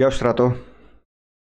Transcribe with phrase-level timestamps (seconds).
[0.00, 0.56] Γεια σου Στρατό.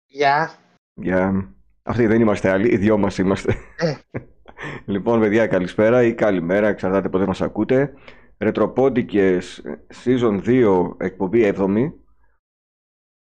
[0.07, 0.55] Γεια.
[0.95, 1.55] Γεια.
[1.83, 3.55] Αυτοί δεν είμαστε άλλοι, οι δυο μας είμαστε.
[3.77, 3.95] Ε.
[4.93, 7.95] λοιπόν, παιδιά, καλησπέρα ή καλημέρα, εξαρτάται πότε μας ακούτε.
[8.39, 9.63] Ρετροπόντικες,
[10.05, 11.93] season 2, εκπομπή 7η.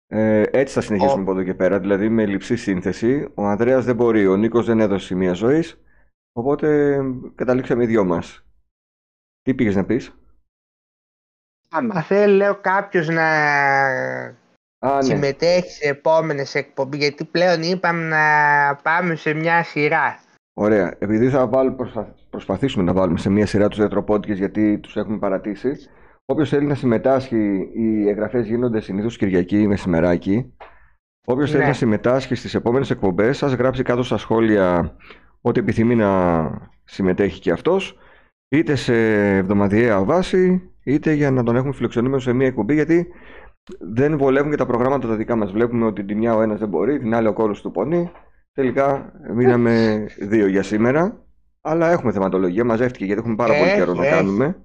[0.07, 3.27] Ε, έτσι θα συνεχίσουμε Ο- από εδώ και πέρα, δηλαδή με λειψή σύνθεση.
[3.35, 5.81] Ο Ανδρέας δεν μπορεί, ο Νίκος δεν έδωσε σημεία ζωής,
[6.31, 6.99] οπότε
[7.35, 8.45] καταλήξαμε οι δυο μας.
[9.41, 10.15] Τι πήγες να πεις;
[11.69, 13.27] Άμα θέλει, λέω κάποιος να
[14.79, 15.01] Α, ναι.
[15.01, 20.19] συμμετέχει σε επόμενες εκπομπή, γιατί πλέον είπαμε να πάμε σε μια σειρά.
[20.53, 20.95] Ωραία.
[20.99, 25.17] Επειδή θα βάλω, προσπα- προσπαθήσουμε να βάλουμε σε μία σειρά τους ρετροπόντικες γιατί τους έχουμε
[25.17, 25.71] παρατήσει.
[26.25, 30.53] Όποιος θέλει να συμμετάσχει, οι εγγραφές γίνονται συνήθως Κυριακή ή μεσημεράκι.
[31.27, 31.67] Όποιος θέλει Ναι.
[31.67, 34.95] να συμμετάσχει στις επόμενες εκπομπές, σας γράψει κάτω στα σχόλια
[35.41, 36.49] ότι επιθυμεί να
[36.83, 37.97] συμμετέχει και αυτός,
[38.49, 38.93] είτε σε
[39.35, 43.07] εβδομαδιαία βάση, είτε για να τον έχουμε φιλοξενούμενο σε μία εκπομπή, γιατί
[43.79, 45.51] δεν βολεύουν και τα προγράμματα τα δικά μας.
[45.51, 48.11] Βλέπουμε ότι τη μια ο ένας δεν μπορεί, την άλλη ο κόλος του πονεί.
[48.53, 51.21] Τελικά μείναμε δύο για σήμερα.
[51.61, 54.15] Αλλά έχουμε θεματολογία, μαζεύτηκε γιατί έχουμε πάρα πολύ Έχει, καιρό να έχει.
[54.15, 54.61] κάνουμε.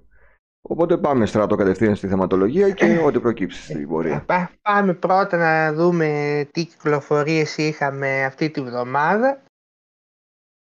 [0.68, 4.22] Οπότε πάμε στράτο κατευθείαν στη θεματολογία και ό,τι προκύψει στην πορεία.
[4.26, 6.08] Πά- Πάμε πρώτα να δούμε
[6.52, 9.42] τι κυκλοφορίες είχαμε αυτή τη βδομάδα.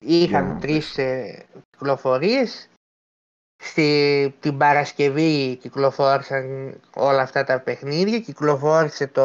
[0.06, 2.70] Είχαμε Για τρεις ε, κυκλοφορίες.
[3.66, 8.20] Στη, την Παρασκευή κυκλοφόρησαν όλα αυτά τα παιχνίδια.
[8.20, 9.24] Κυκλοφόρησε το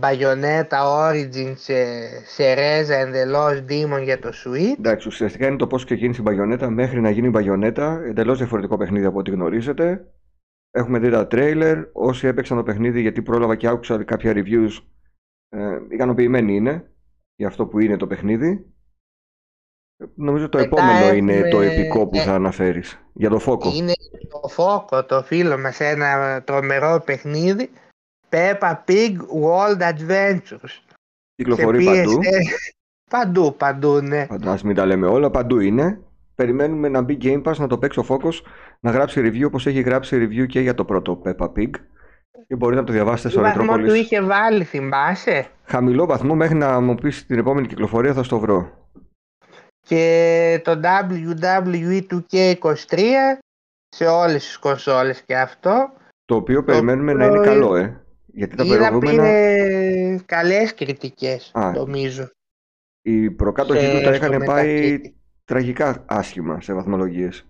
[0.00, 1.84] Bayonetta Origins σε,
[2.24, 4.78] σε Reza and the Lost Demon για το Switch.
[4.78, 8.02] Εντάξει, ουσιαστικά είναι το πώς ξεκίνησε η μπαγιονέτα μέχρι να γίνει η μπαγιονέτα.
[8.04, 10.06] Εντελώς διαφορετικό παιχνίδι από ό,τι γνωρίζετε.
[10.70, 11.78] Έχουμε δει τα τρέιλερ.
[11.92, 14.70] Όσοι έπαιξαν το παιχνίδι, γιατί πρόλαβα και άκουσα κάποια reviews,
[15.48, 16.90] ε, ικανοποιημένοι είναι
[17.36, 18.74] για αυτό που είναι το παιχνίδι.
[20.00, 23.00] Ε, Νομίζω το Μετά επόμενο είναι έχουμε- το επικό που ε, θα αναφέρεις.
[23.12, 23.70] Για το φόκο.
[23.74, 23.92] Είναι
[24.42, 27.70] το Φόκο, το φίλο μας, ένα τρομερό παιχνίδι.
[28.30, 30.82] Peppa Pig World Adventures.
[31.34, 32.18] Κυκλοφορεί Σε παντού.
[32.18, 32.70] PSN.
[33.10, 34.26] Παντού, παντού, ναι.
[34.26, 36.00] Πάντα, ας μην τα λέμε όλα, παντού είναι.
[36.34, 38.32] Περιμένουμε να μπει Game Pass, να το παίξει ο Focus,
[38.80, 41.70] να γράψει review όπως έχει γράψει review και για το πρώτο Peppa Pig.
[42.46, 43.94] Και μπορείτε να το διαβάσετε Τι στο βαθμό του Retropolis.
[43.94, 48.79] είχε βάλει, θυμάσαι; Χαμηλό βαθμό μέχρι να μου πεις την επόμενη κυκλοφορία θα στο βρω.
[49.90, 52.98] Και το WWE 2K23
[53.88, 55.92] σε όλες τις κονσόλες και αυτό.
[56.24, 58.00] Το οποίο περιμένουμε να είναι οποίο καλό, ε.
[58.26, 61.70] Γιατί τα Είδα προηγούμενα, πήρε καλές κριτικές, Α.
[61.72, 62.30] νομίζω.
[63.02, 65.12] οι προκάτοχοι σε- του τα στο είχαν πάει Metacritic.
[65.44, 67.44] τραγικά άσχημα σε βαθμολογίες.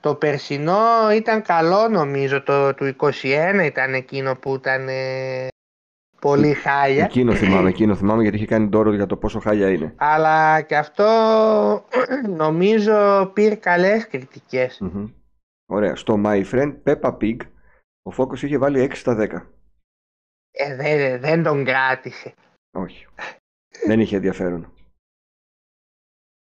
[0.00, 5.48] Το περσινό ήταν καλό νομίζω, το του 21 ήταν εκείνο που ήταν ε,
[6.26, 7.04] πολύ χάλια.
[7.04, 9.94] Εκείνο θυμάμαι, εκείνο θυμάμαι γιατί είχε κάνει τόρο για το πόσο χάλια είναι.
[9.96, 11.04] Αλλά και αυτό
[12.42, 14.78] νομίζω πήρε καλές κριτικές.
[14.80, 15.08] Μμμ.
[15.66, 15.96] Ωραία.
[15.96, 17.36] Στο My Friend Peppa Pig
[18.02, 19.28] ο Focus είχε βάλει 6 στα 10.
[20.50, 22.34] Ε, δεν, δεν τον κράτησε.
[22.76, 23.06] Όχι.
[23.86, 24.72] Δεν είχε ενδιαφέρον.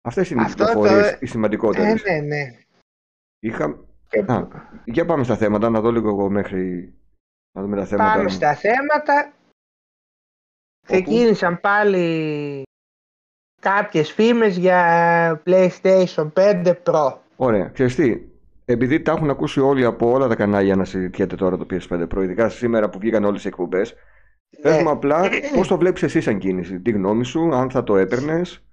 [0.02, 2.04] Αυτές είναι οι Αυτό το- κυκλοφορίες, οι Ε, σημαντικότερες.
[2.04, 2.58] ναι, ναι.
[3.40, 3.80] Είχα...
[4.10, 4.48] Και Α,
[4.86, 6.94] για πάμε στα θέματα, να δω λίγο εγώ μέχρι
[7.56, 8.16] να δούμε τα θέματα.
[8.16, 9.34] πάμε στα θέματα.
[10.88, 12.64] Ξεκίνησαν πάλι
[13.62, 17.14] κάποιες φήμες για PlayStation 5 Pro.
[17.36, 17.68] Ωραία.
[17.68, 18.22] Ξέρεις τι,
[18.66, 22.22] επειδή τα έχουν ακούσει όλοι από όλα τα κανάλια να συζητιέται τώρα το PS5 Pro,
[22.24, 23.94] ειδικά σήμερα που βγήκαν όλες οι εκπομπές,
[24.62, 24.90] πες μου Ναι.
[24.90, 28.64] απλά πώς το βλέπεις εσύ σαν κίνηση, τη γνώμη σου, αν θα το έπαιρνες,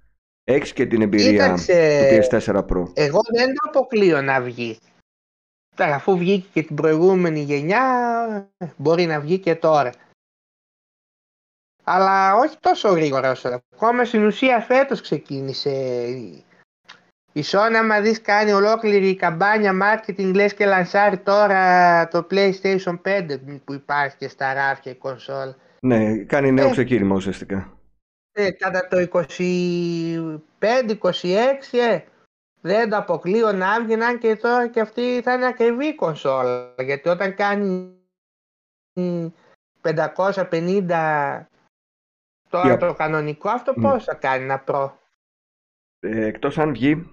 [0.43, 2.83] έχεις και την εμπειρία Κοίταξε, του PS4 Pro.
[2.93, 4.77] εγώ δεν το αποκλείω να βγει.
[5.75, 7.81] Τώρα, αφού βγήκε και την προηγούμενη γενιά,
[8.77, 9.91] μπορεί να βγει και τώρα.
[11.83, 15.69] Αλλά όχι τόσο γρήγορα όσο ακόμα στην ουσία φέτος ξεκίνησε
[16.07, 16.43] η-
[17.33, 23.39] η Sony άμα δεις κάνει ολόκληρη καμπάνια marketing λες και λανσάρει τώρα το PlayStation 5
[23.65, 25.55] που υπάρχει και στα ράφια η κονσόλα.
[25.79, 26.71] Ναι, κάνει νέο Ε.
[26.71, 27.71] ξεκίνημα ουσιαστικά.
[28.31, 28.97] Ε, κατά το
[30.59, 31.99] 25-26 ε,
[32.61, 36.73] δεν το αποκλείω να βγει αν και τώρα και αυτή θα είναι ακριβή η κονσόλα
[36.79, 37.95] γιατί όταν κάνει
[39.81, 41.47] 550
[42.51, 43.89] τώρα Για- το κανονικό αυτό Ναι.
[43.89, 44.99] πώς θα κάνει να προ
[45.99, 47.09] Ε, εκτός αν βγει,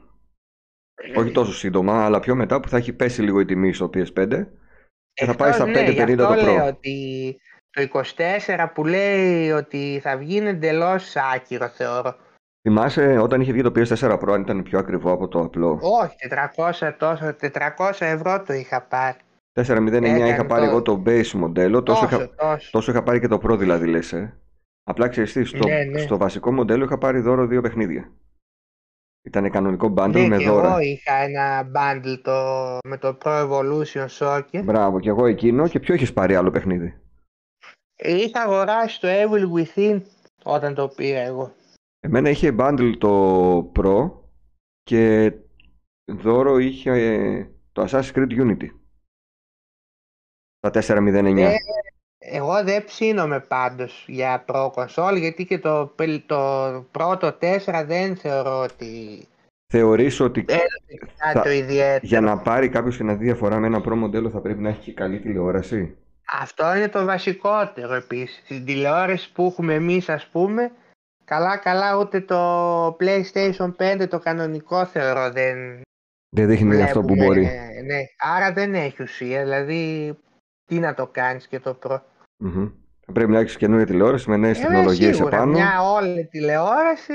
[1.17, 4.47] όχι τόσο σύντομα, αλλά πιο μετά που θα έχει πέσει λίγο η τιμή στο PS5
[5.13, 6.69] και θα πάει στα Εκτός, ναι, 550 γι' το αυτό λέω Pro.
[6.69, 7.37] ότι
[7.71, 12.17] το 24 που λέει ότι θα βγει είναι εντελώς άκυρο θεωρώ.
[12.69, 16.17] Θυμάσαι όταν είχε βγει το PS4 Pro αν ήταν πιο ακριβό από το απλό; Όχι,
[16.19, 19.17] 400, τόσο, 400 ευρώ το είχα πάρει.
[19.53, 22.71] 409 είχα Έκανε πάρει το- εγώ το base μοντέλο, τόσο, Τόσο, είχα, τόσο.
[22.71, 24.37] τόσο είχα πάρει και το Pro δηλαδή λες ε.
[24.89, 25.99] Απλά ξέρεις τι, στο, Ναι, ναι.
[25.99, 28.13] στο βασικό μοντέλο είχα πάρει δώρο δύο παιχνίδια.
[29.23, 30.69] Ήταν κανονικό bundle Ναι, με και δώρα.
[30.69, 34.63] εγώ είχα ένα bundle το, με το Pro Evolution Soccer.
[34.65, 35.69] Μπράβο, και εγώ εκείνο.
[35.69, 36.99] Και ποιο έχεις πάρει άλλο παιχνίδι;
[37.97, 40.03] Είχα αγοράσει το Evil Within
[40.43, 41.55] όταν το πήρα εγώ.
[42.01, 44.11] Εμένα είχε bundle το Pro
[44.83, 45.33] και
[46.13, 48.69] δώρο είχε ε, το Assassin's Creed Unity.
[50.61, 51.37] Τα 409.
[51.37, 51.55] Ε,
[52.33, 58.17] εγώ δεν ψήνομαι πάντως για Pro Console γιατί και το, πελ- το πρώτο 4 δεν
[58.17, 59.23] θεωρώ ότι
[59.73, 62.01] Θεωρείς ότι έδωσε κάτι θα- το ιδιαίτερο.
[62.03, 64.69] για να πάρει κάποιος και να δει διαφορά με ένα Pro μοντέλο θα πρέπει να
[64.69, 65.97] έχει και καλή τηλεόραση;
[66.41, 68.43] Αυτό είναι το βασικότερο επίσης.
[68.45, 70.73] Στην τηλεόραση που έχουμε εμείς ας πούμε,
[71.25, 75.81] καλά καλά ούτε το PlayStation 5 το κανονικό θεωρώ δεν
[76.37, 77.45] Δεν δείχνει αυτό που βλέπουμε, μπορεί.
[77.47, 77.99] ε, ναι.
[78.37, 80.15] Άρα δεν έχει ουσία, δηλαδή
[80.65, 81.99] τι να το κάνεις και το Pro.
[82.39, 82.71] Μμμ.
[83.07, 87.13] Θα πρέπει να έχεις καινούργια τηλεόραση με νέες Ε, τεχνολογίες σίγουρα, επάνω, μια όλη τηλεόραση,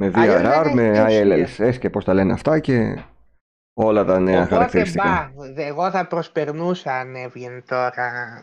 [0.00, 1.68] με αλλιώς δεν VRR, έχεις με ουσία.
[1.68, 3.02] ILS και πώς τα λένε αυτά και
[3.74, 5.32] όλα τα νέα οπότε χαρακτηριστικά.
[5.34, 8.42] μπα, δε- εγώ θα προσπερνούσα αν έβγαινε τώρα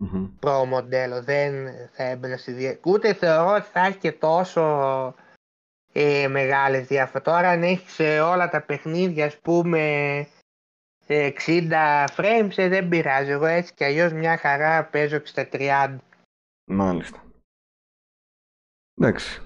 [0.00, 0.30] Μμμ.
[0.40, 1.52] Pro μοντέλο, δεν
[1.92, 2.78] θα έμπαινα στη δια...
[2.84, 5.14] Ούτε θεωρώ ότι θα έχει και τόσο
[5.92, 7.22] ε, μεγάλες διαφορές.
[7.22, 10.26] Τώρα αν έχεις σε όλα τα παιχνίδια ας πούμε
[11.10, 13.30] ε, 60 frames ε, δεν πειράζει.
[13.30, 15.96] Εγώ έτσι κι αλλιώς μια χαρά παίζω και στα 30.
[16.70, 17.22] Μάλιστα.
[19.00, 19.40] Εντάξει.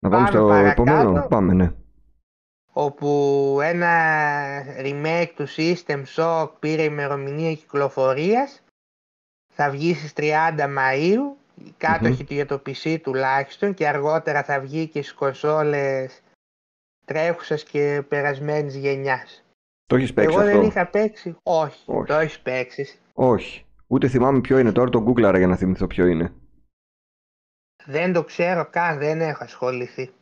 [0.00, 0.82] Να πάμε Πάμε στο παρακάτω.
[0.82, 1.26] επόμενο.
[1.28, 1.72] Πάμε, ναι.
[2.72, 8.62] όπου ένα remake του System Shock πήρε ημερομηνία κυκλοφορίας
[9.54, 14.60] θα βγει στις 30 Μαΐου οι κάτοχοι του για το PC τουλάχιστον και αργότερα θα
[14.60, 16.20] βγει και στις κονσόλες
[17.08, 19.44] τρέχουσας και περασμένης γενιάς.
[19.86, 22.06] Το έχεις παίξει Εγώ αυτό; δεν είχα παίξει, όχι, Όχι.
[22.06, 22.98] το έχεις παίξει.
[23.12, 23.66] Όχι.
[23.86, 26.32] Ούτε θυμάμαι ποιο είναι τώρα, το Googleαρα για να θυμηθώ ποιο είναι.
[27.84, 30.12] Δεν το ξέρω καν, δεν έχω ασχοληθεί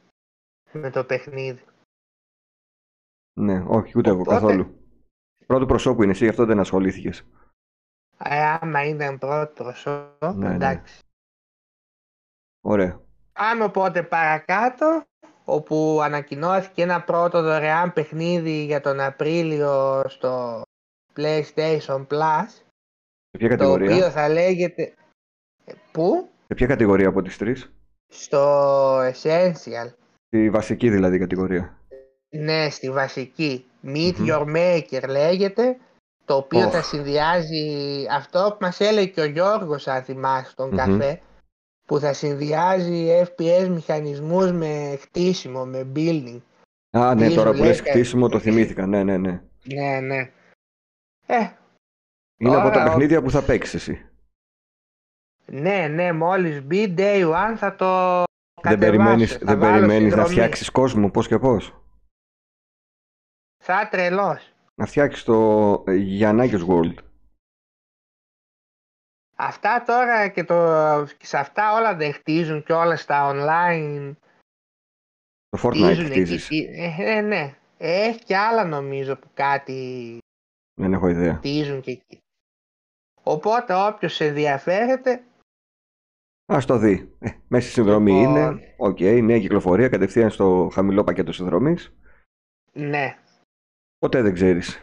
[0.72, 1.64] με το παιχνίδι.
[3.40, 4.80] Ναι, όχι, ούτε εγώ Οπότε- καθόλου.
[5.46, 7.24] Πρώτου προσώπου είναι εσύ, γι' αυτό δεν ασχολήθηκες.
[8.18, 10.54] Ε, άμα ήταν πρώτο προσώπο, Ναι, ναι.
[10.54, 10.98] εντάξει.
[12.60, 13.00] Ωραία.
[13.32, 15.04] Πάμε οπότε παρακάτω,
[15.48, 20.62] όπου ανακοινώθηκε ένα πρώτο δωρεάν παιχνίδι για τον Απρίλιο στο
[21.16, 22.46] PlayStation Plus,
[23.30, 24.94] Σε ποια το κατηγορία, οποίο θα λέγεται...
[25.64, 27.72] Ε, Πού; σε ποια κατηγορία από τις τρεις,
[28.12, 29.92] Στο Essential.
[30.28, 31.80] τη βασική δηλαδή κατηγορία.
[32.28, 33.64] Ναι, στη βασική.
[33.84, 34.26] Meet Μμμ.
[34.28, 35.76] Your Maker λέγεται,
[36.24, 36.72] το οποίο Οχ.
[36.72, 40.76] θα συνδυάζει αυτό που μας έλεγε και ο Γιώργος, αν θυμάσαι, τον Μμμ.
[40.76, 41.20] καφέ,
[41.86, 46.40] που θα συνδυάζει FPS μηχανισμούς με χτίσιμο, με building.
[46.90, 48.86] Α, ναι, Τι τώρα σου που λέει, λες κα- χτίσιμο το θυμήθηκα.
[48.86, 49.42] Ναι, ναι, ναι.
[49.64, 50.30] Ναι, ναι.
[51.26, 51.50] Ε,
[52.38, 54.06] Είναι από τα Τώρα, ο- παιχνίδια που θα παίξεις εσύ.
[55.46, 58.22] ναι, ναι, μόλις μπει day one θα το
[58.62, 60.30] Δεν κατεβάσω, περιμένεις, θα δεν βάλω περιμένεις να συνδρομή.
[60.30, 61.74] φτιάξεις κόσμο, πώς και πώς;
[63.64, 64.52] Θα τρελός.
[64.74, 66.94] Να φτιάξεις το ε, Γιαννάκης World.
[69.38, 70.54] Αυτά τώρα και, το,
[71.18, 74.12] και σε αυτά όλα δεν χτίζουν και όλα στα online
[75.48, 76.44] Το Fortnite χτίζουν χτίζεις.
[76.44, 76.68] εκεί.
[76.70, 77.56] Ε, ε, ναι.
[77.78, 80.18] Έχει και άλλα νομίζω που κάτι
[80.80, 81.34] Δεν έχω ιδέα.
[81.34, 82.18] χτίζουν και εκεί.
[83.22, 85.22] Οπότε όποιος ενδιαφέρεται
[86.48, 87.16] Ας το δει.
[87.18, 88.36] Ε, μέσα στη συνδρομή Λοιπόν.
[88.36, 88.74] είναι.
[88.76, 91.92] Οκ, νέα κυκλοφορία κατευθείαν στο χαμηλό πακέτο συνδρομής.
[92.72, 93.16] ναι.
[93.98, 94.80] Ποτέ δεν ξέρεις.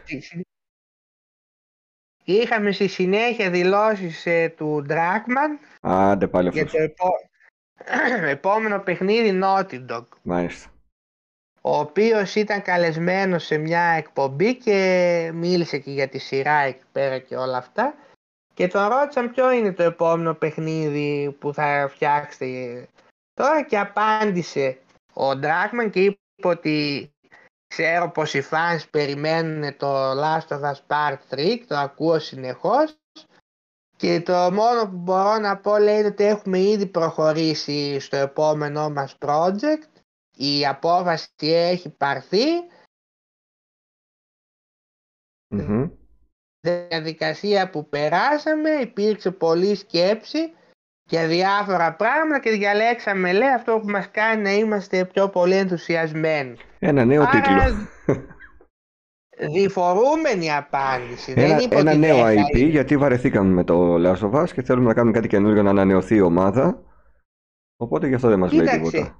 [2.24, 6.78] Είχαμε στη συνέχεια δηλώσεις ε, του Dragman Άντε πάλι για αυτός.
[6.78, 10.04] το επό- επόμενο παιχνίδι Naughty Dog.
[10.22, 10.68] Μάλιστα.
[11.60, 17.18] ο οποίος ήταν καλεσμένος σε μια εκπομπή και μίλησε και για τη σειρά εκεί πέρα
[17.18, 17.94] και όλα αυτά
[18.54, 22.88] και τον ρώτησαν ποιο είναι το επόμενο παιχνίδι που θα φτιάξετε
[23.34, 24.78] τώρα και απάντησε
[25.12, 27.08] ο Dragman και είπε ότι
[27.76, 32.98] ξέρω πως οι fans περιμένουν το Last of Us Part 3 και το ακούω συνεχώς.
[33.96, 38.90] Και το μόνο που μπορώ να πω λέει είναι ότι έχουμε ήδη προχωρήσει στο επόμενό
[38.90, 40.02] μας project.
[40.36, 42.44] Η απόφαση έχει πάρθει,
[45.48, 45.90] Μμμ.
[46.60, 50.52] διαδικασία που περάσαμε, υπήρξε πολλή σκέψη
[51.06, 56.56] για διάφορα πράγματα και διαλέξαμε λέει αυτό που μας κάνει να είμαστε πιο πολύ ενθουσιασμένοι.
[56.78, 57.86] Ένα νέο Άρα, τίτλο.
[59.52, 61.32] Διφορούμενη απάντηση.
[61.36, 62.68] Ένα, δεν είπε ένα ότι νέο δεν θα IP είναι.
[62.70, 66.14] γιατί βαρεθήκαμε με το Last of Us και θέλουμε να κάνουμε κάτι καινούργιο να ανανεωθεί
[66.14, 66.82] η ομάδα.
[67.76, 69.18] Οπότε γι' αυτό δεν μας λέει Κοίταξε, τίποτα.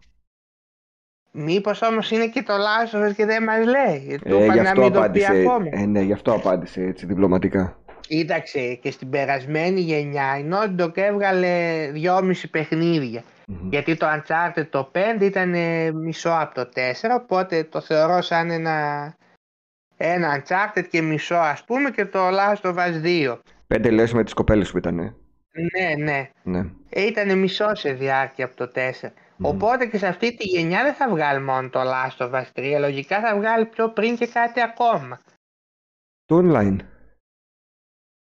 [1.32, 4.18] Μήπως όμως είναι και το Last of Us και δεν μας λέει.
[4.24, 5.66] Του Ε, είπαν γι' να αυτό μην το πει απάντησε, ακόμα.
[5.70, 7.78] ε, ναι, γι' αυτό απάντησε έτσι διπλωματικά.
[8.06, 13.22] Κοίταξε και στην περασμένη γενιά η Naughty Dog έβγαλε δυόμιση παιχνίδια.
[13.46, 13.68] Μμμ.
[13.70, 16.80] Γιατί το Uncharted το 5 ήταν ε, μισό από το 4,
[17.20, 19.14] οπότε το θεωρώ σαν ένα,
[19.96, 23.38] ένα Uncharted και μισό ας πούμε και το Last of Us 2.
[23.66, 24.94] Πέντε λες με τις κοπέλες που ήταν.
[24.96, 26.30] Ναι, ναι.
[26.42, 26.64] Ναι.
[26.88, 29.08] Ε, ήταν μισό σε διάρκεια από το 4.
[29.40, 32.76] Οπότε και σε αυτή τη γενιά δεν θα βγάλει μόνο το Last of Us 3.
[32.78, 35.20] Λογικά θα βγάλει πιο πριν και κάτι ακόμα.
[36.24, 36.76] Το online.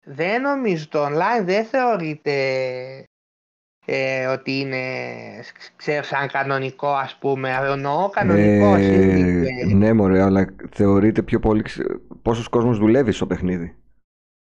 [0.04, 2.34] Δεν νομίζω το online δεν θεωρείται
[3.86, 4.80] ε, ότι είναι
[5.76, 7.58] ξέρω, σαν κανονικό ας πούμε.
[7.72, 8.76] Εννοώ κανονικό.
[8.76, 11.86] Ε, ναι μωρέ, αλλά θεωρείται πιο πολύ ξε-
[12.22, 13.76] πόσος κόσμος δουλεύει στο παιχνίδι.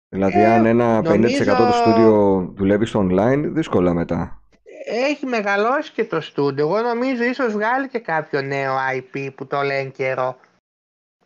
[0.09, 4.41] Δηλαδή Ε, αν ένα 50% νομίζω- του στούντιο δουλεύει στο online, δύσκολα μετά.
[4.89, 6.65] Έχει μεγαλώσει και το στούντιο.
[6.67, 10.37] Εγώ νομίζω ίσως βγάλει και κάποιο νέο IP που το λένε καιρό.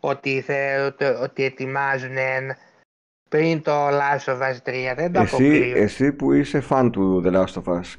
[0.00, 2.56] Ότι, θε, ότι, ότι ετοιμάζουν ένα
[3.32, 4.94] πριν το Last of Us 3.
[4.96, 5.76] Δεν το Εσύ, αποκλείω.
[5.76, 7.94] εσύ που είσαι φαν του The Last of Us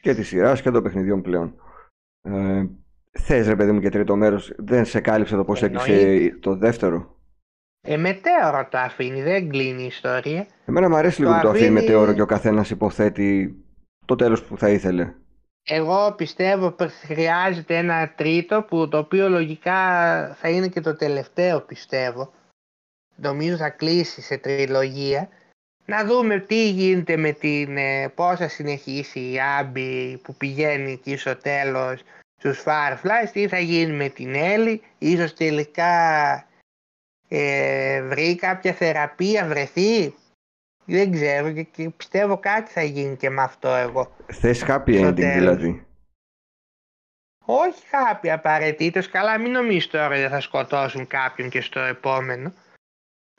[0.00, 1.54] και της σειράς και των παιχνιδιών πλέον.
[2.22, 2.64] Ε,
[3.20, 6.36] θες ρε παιδί μου και τρίτο μέρος, δεν σε κάλυψε το πώς έκλεισε Εννοείται.
[6.40, 7.16] το δεύτερο;
[7.80, 10.46] Ε, μετέωρο το αφήνει, δεν κλείνει η ιστορία.
[10.66, 13.56] Εμένα μου αρέσει Το λίγο που το αφήνει αφήνει- μετέωρο και ο καθένας υποθέτει
[14.04, 15.12] το τέλος που θα ήθελε.
[15.64, 19.78] Εγώ πιστεύω πως χρειάζεται ένα τρίτο που το οποίο λογικά
[20.34, 22.32] θα είναι και το τελευταίο πιστεύω.
[23.16, 25.28] Νομίζω θα κλείσει σε τριλογία.
[25.86, 31.16] Να δούμε τι γίνεται με την ε, πώς θα συνεχίσει η Άμπη που πηγαίνει εκεί
[31.16, 32.02] στο τέλος
[32.38, 35.94] στους Fireflies, τι θα γίνει με την Έλλη, ίσως τελικά
[37.28, 40.14] ε, βρει κάποια θεραπεία, βρεθεί.
[40.84, 44.16] Δεν ξέρω και, και πιστεύω κάτι θα γίνει και με αυτό εγώ.
[44.26, 45.56] Θες happy Στο ending τέλος.
[45.56, 45.86] δηλαδή;
[47.44, 52.52] Όχι κάποια απαραίτητος, καλά μην νομίζεις τώρα ότι θα σκοτώσουν κάποιον και στο επόμενο.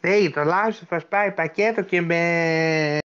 [0.07, 2.97] Δεν το Last of Us πάει πακέτο και με,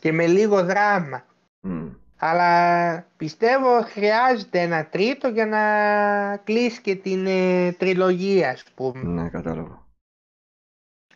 [0.00, 1.24] και με λίγο δράμα.
[1.60, 1.88] Μμ.
[2.18, 9.02] Αλλά πιστεύω χρειάζεται ένα τρίτο για να κλείσει και την ε, τριλογία ας πούμε.
[9.02, 9.86] Ναι, κατάλαβα.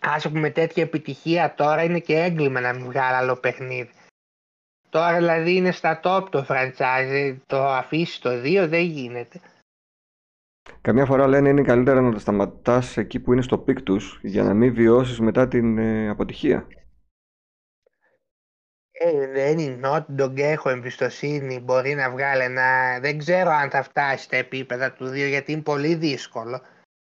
[0.00, 3.90] Άσο που με τέτοια επιτυχία τώρα είναι και έγκλημα να μην βγάλει άλλο παιχνίδι.
[4.88, 9.40] Τώρα δηλαδή είναι στα top το franchise, το αφήσει το 2 δεν γίνεται.
[10.80, 14.42] Καμιά φορά λένε είναι καλύτερα να τα σταματάς εκεί που είναι στο peak τους για
[14.42, 16.66] να μην βιώσεις μετά την ε, αποτυχία.
[19.02, 22.98] Ε, δεν είναι Naughty Dog, έχω εμπιστοσύνη, μπορεί να βγάλει ένα...
[23.00, 26.60] Δεν ξέρω αν θα φτάσει στα επίπεδα του 2 γιατί είναι πολύ δύσκολο.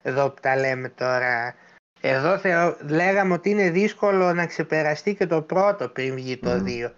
[0.03, 1.55] Εδώ που τα λέμε τώρα.
[2.01, 2.77] Εδώ θεω...
[2.89, 6.65] λέγαμε ότι είναι δύσκολο να ξεπεραστεί και το πρώτο πριν βγει το Μμμ.
[6.67, 6.91] 2.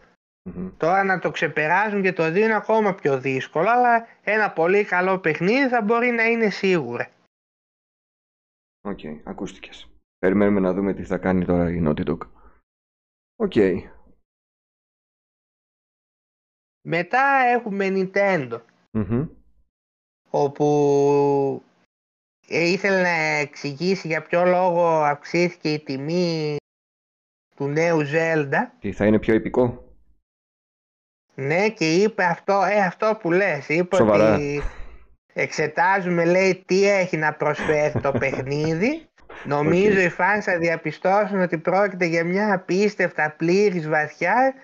[0.51, 0.77] Μμμ.
[0.77, 5.19] Τώρα να το ξεπεράσουν και το 2 είναι ακόμα πιο δύσκολο, αλλά ένα πολύ καλό
[5.19, 7.11] παιχνίδι θα μπορεί να είναι σίγουρα.
[8.81, 9.89] Οκ, ακούστηκες.
[10.19, 12.19] Περιμένουμε να δούμε τι θα κάνει τώρα η Naughty Dog.
[13.37, 13.53] OK.
[16.87, 18.61] Μετά έχουμε Nintendo,
[18.91, 19.27] Μμμ.
[20.31, 20.65] όπου
[22.49, 23.09] ε, ήθελε να
[23.39, 26.57] εξηγήσει για ποιο λόγο αυξήθηκε η τιμή
[27.57, 28.71] του νέου Zelda.
[28.81, 29.84] Τι θα είναι πιο επικό;
[31.35, 34.35] Ναι και είπε αυτό, ε, αυτό που λες, είπε Σοβαρά.
[34.35, 34.63] ότι
[35.33, 39.09] εξετάζουμε λέει τι έχει να προσφέρει το παιχνίδι.
[39.45, 40.05] Νομίζω Οκ.
[40.05, 44.55] οι fans θα διαπιστώσουν ότι πρόκειται για μια απίστευτα πλήρης βαθιά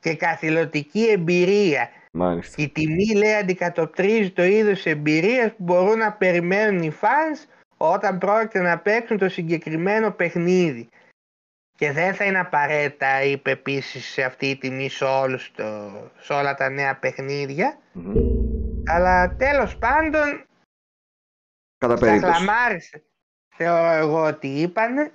[0.00, 1.88] και καθηλωτική εμπειρία.
[2.12, 2.62] Μάλιστα.
[2.62, 8.60] Η τιμή λέει αντικατοπτρίζει το είδος εμπειρίας που μπορούν να περιμένουν οι fans όταν πρόκειται
[8.60, 10.88] να παίξουν το συγκεκριμένο παιχνίδι.
[11.76, 16.32] Και δεν θα είναι απαραίτητα, είπε επίσης σε αυτή η τιμή σε, όλους το, σε
[16.32, 17.78] όλα τα νέα παιχνίδια.
[17.92, 18.14] Μμμ.
[18.86, 20.44] Αλλά τέλος πάντων
[21.78, 22.32] Κατά τα περίπτωση.
[22.32, 23.04] χλαμάρισε.
[23.56, 25.12] Θεωρώ εγώ ότι είπανε.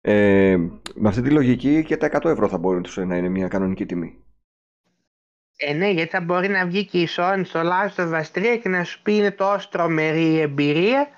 [0.00, 0.56] Ε,
[0.94, 4.24] με αυτή τη λογική και τα 100 ευρώ θα μπορούσε να είναι μια κανονική τιμή.
[5.56, 8.58] Ε, ναι, γιατί θα μπορεί να βγει και η Sony στο Last of Us 3
[8.62, 11.08] και να σου πει είναι τόσο τρομερή η εμπειρία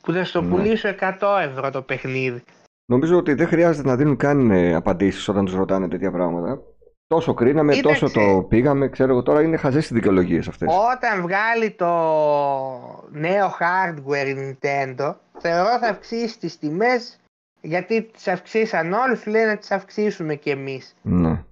[0.00, 0.48] που θα στο Ναι.
[0.48, 2.42] πουλήσω 100 ευρώ το παιχνίδι.
[2.90, 6.62] Νομίζω ότι δεν χρειάζεται να δίνουν καν ε, απαντήσεις όταν τους ρωτάνε τέτοια πράγματα.
[7.06, 8.00] Τόσο κρίναμε, Κοίταξε.
[8.00, 10.68] τόσο το πήγαμε, ξέρω εγώ τώρα είναι χαζές οι δικαιολογίες αυτές.
[10.96, 11.86] Όταν βγάλει το
[13.10, 17.20] νέο hardware η Nintendo, θεωρώ θα αυξήσει τις τιμές
[17.60, 20.94] γιατί τις αυξήσαν όλοι, σου λένε να τις αυξήσουμε κι εμείς.
[21.02, 21.44] Ναι.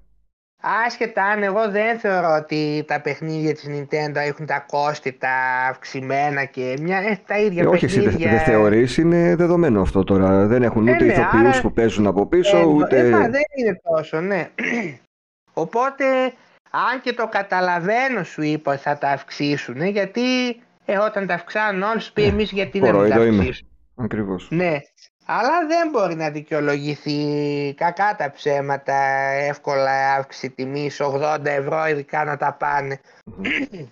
[0.62, 5.30] Άσχετα αν εγώ δεν θεωρώ ότι τα παιχνίδια της Nintendo έχουν τα κόστη τα
[5.70, 8.30] αυξημένα και μια, ε, τα ίδια Ε, όχι, εσύ δεν παιχνίδια.
[8.30, 10.46] δεν θεωρείς, είναι δεδομένο αυτό τώρα.
[10.46, 12.98] Δεν έχουν Ε, ούτε ναι, ηθοποιούς άρα- που παίζουν από πίσω, Ε, ούτε...
[12.98, 14.48] ε, μα δεν είναι τόσο, ναι.
[15.52, 16.04] Οπότε,
[16.70, 20.48] αν και το καταλαβαίνω σου είπα ότι θα τα αυξήσουν, γιατί
[20.84, 23.38] ε, όταν τα αυξάνουν όλοι σου πει Ε, εμείς γιατί να μην τα κορόιδο είμαι.
[23.42, 23.68] αυξήσουν.
[23.96, 24.48] Ακριβώς.
[24.50, 24.76] Ναι,
[25.26, 28.95] αλλά δεν μπορεί να δικαιολογηθεί κακά τα ψέματα
[29.30, 33.00] εύκολα αύξηση τιμής 80 ευρώ ειδικά να τα πάνε.
[33.25, 33.87] Μμμ.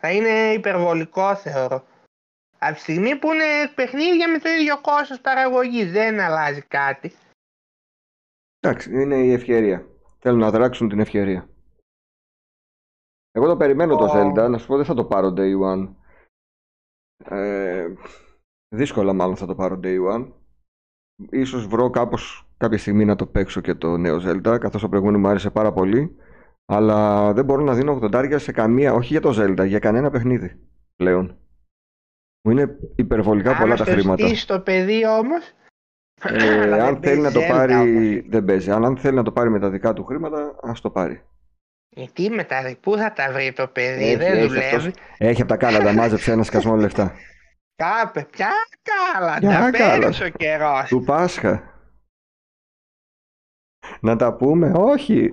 [0.00, 1.84] Θα είναι υπερβολικό θεωρώ.
[2.58, 7.12] Από τη στιγμή που είναι παιχνίδια με το ίδιο κόστος παραγωγής δεν αλλάζει κάτι.
[8.60, 9.86] Εντάξει, είναι η ευκαιρία.
[10.18, 11.48] Θέλουν να δράξουν την ευκαιρία.
[13.32, 15.94] Εγώ το περιμένω το Zelda, να σου πω δεν θα το πάρω Day One.
[17.24, 17.94] Ε,
[18.68, 20.32] δύσκολα μάλλον θα το πάρω Day One.
[21.30, 25.18] Ίσως βρω κάπως κάποια στιγμή να το παίξω και το νέο Zelda, καθώς το προηγούμενο
[25.18, 26.16] μου άρεσε πάρα πολύ.
[26.66, 30.58] Αλλά δεν μπορώ να δίνω 80 σε καμία, όχι για το Zelda, για κανένα παιχνίδι
[30.96, 31.36] πλέον.
[32.42, 34.26] Μου είναι υπερβολικά πολλά τα χρήματα.
[34.26, 35.52] Αν το παιδί όμως,
[36.22, 38.70] ε, αν θέλει να το πάρει, δεν παίζει.
[38.70, 41.22] Αλλά αν θέλει να το πάρει με τα δικά του χρήματα, ας το πάρει.
[41.96, 44.76] Ε, τι μετά, πού θα τα βρει το παιδί, έχει, δεν έχει δουλεύει.
[44.76, 47.12] Αυτός, έχει από τα κάλαντα, μάζεψε ένα σκασμό λεφτά.
[47.80, 48.50] Κάπε, ποια
[48.82, 50.88] κάλαντα, πέρασε ο καιρός.
[50.88, 51.80] Του Πάσχα.
[54.00, 55.30] Να τα πούμε, όχι.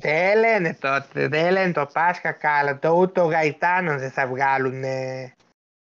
[0.00, 5.34] Δεν λένε τότε, δεν λένε το Πάσχα κάλαντα, ούτε ο Γαϊτάνος δεν θα βγάλουν ε,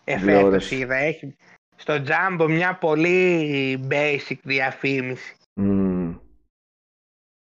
[0.04, 0.96] εφέτος είδα.
[0.96, 1.36] Έχει
[1.76, 5.36] στο Τζάμπο μια πολύ basic διαφήμιση.
[5.62, 6.20] Mm.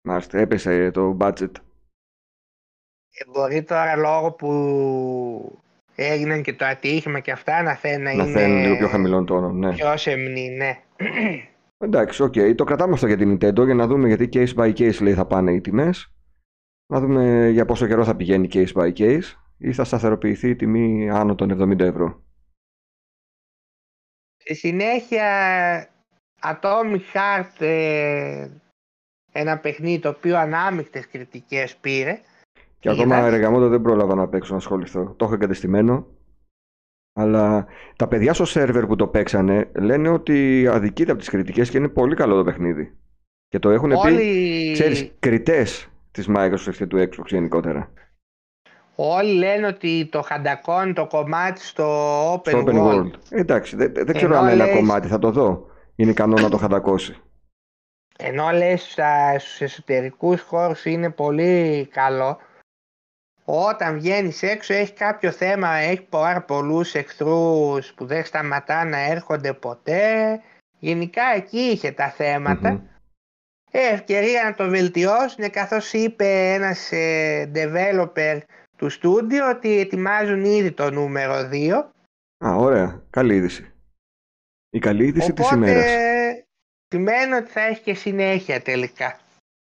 [0.08, 1.52] Μάλιστα, έπεσε το budget.
[3.10, 5.62] Ε, μπορεί τώρα λόγω που
[5.96, 8.46] έγιναν και το ατύχημα και αυτά να θέλει να, να είναι...
[8.46, 9.72] Να λίγο πιο χαμηλών τόνων, ναι.
[9.72, 10.78] Πιο σεμνή, ναι.
[11.78, 12.32] Εντάξει, OK.
[12.36, 12.54] Okay.
[12.54, 15.26] Το κρατάμε αυτό για την Nintendo για να δούμε γιατί case by case λέει θα
[15.26, 16.10] πάνε οι τιμές.
[16.92, 21.10] Να δούμε για πόσο καιρό θα πηγαίνει case by case ή θα σταθεροποιηθεί η τιμή
[21.10, 22.22] άνω των 70 ευρώ.
[24.36, 25.28] Στη συνέχεια
[26.42, 28.48] Atomic Heart ε,
[29.32, 32.20] ένα παιχνίδι το οποίο ανάμεικτες κριτικές πήρε
[32.86, 35.14] και ακόμα εργαμόντο δεν πρόλαβα να παίξω να ασχοληθώ.
[35.16, 36.06] Το έχω εγκατεστημένο.
[37.12, 37.66] Αλλά
[37.96, 41.88] τα παιδιά στο σερβερ που το παίξανε λένε ότι αδικείται από τις κριτικές και είναι
[41.88, 42.96] πολύ καλό το παιχνίδι.
[43.48, 44.16] Και το έχουν Όλοι...
[44.16, 47.92] πει, ξέρεις, κριτές της Microsoft και του Xbox γενικότερα.
[48.94, 53.10] Όλοι λένε ότι το χαντακόν το κομμάτι στο Open, στο open World.
[53.30, 55.66] Εντάξει, δεν, δεν ξέρω αν ένα κομμάτι θα το δω.
[55.96, 57.16] Είναι ικανό να το χαντακώσει.
[58.18, 58.96] Ενώ λες
[59.38, 62.38] στους εσωτερικούς χώρους είναι πολύ καλό
[63.48, 69.52] όταν βγαίνεις έξω έχει κάποιο θέμα, έχει πάρα πολλούς εχθρούς που δεν σταματά να έρχονται
[69.52, 70.40] ποτέ.
[70.78, 72.82] Γενικά εκεί είχε τα θεματα
[73.70, 78.38] Ε, ευκαιρία να το βελτιώσουν καθώς είπε ένας ε, developer
[78.76, 81.70] του στούντιο ότι ετοιμάζουν ήδη το νούμερο 2.
[82.46, 83.02] Α, ωραία.
[83.10, 83.72] Καλή είδηση.
[84.70, 85.90] Η καλή είδηση Οπότε, της ημέρας.
[86.88, 89.18] Σημαίνει ότι θα έχει και συνέχεια τελικά.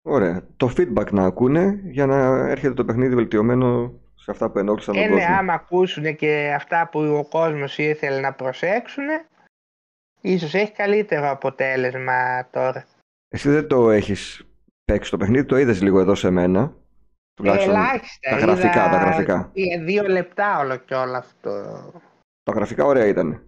[0.03, 0.47] Ωραία.
[0.57, 5.03] Το feedback να ακούνε για να έρχεται το παιχνίδι βελτιωμένο σε αυτά που ενόχλησαν τον
[5.03, 5.35] ε, ναι, κόσμο.
[5.35, 9.05] άμα ακούσουν και αυτά που ο κόσμος ήθελε να προσέξουν,
[10.21, 12.85] ίσως έχει καλύτερο αποτέλεσμα τώρα.
[13.29, 14.45] Εσύ δεν το έχεις
[14.85, 16.75] παίξει το παιχνίδι, το είδες λίγο εδώ σε μένα.
[17.35, 18.31] Τουλάχιστον Ελάχιστα.
[18.31, 19.53] Τα γραφικά, τα γραφικά.
[19.85, 21.51] Δύο λεπτά όλο και όλο αυτό.
[22.43, 23.43] Τα γραφικά ωραία ήταν.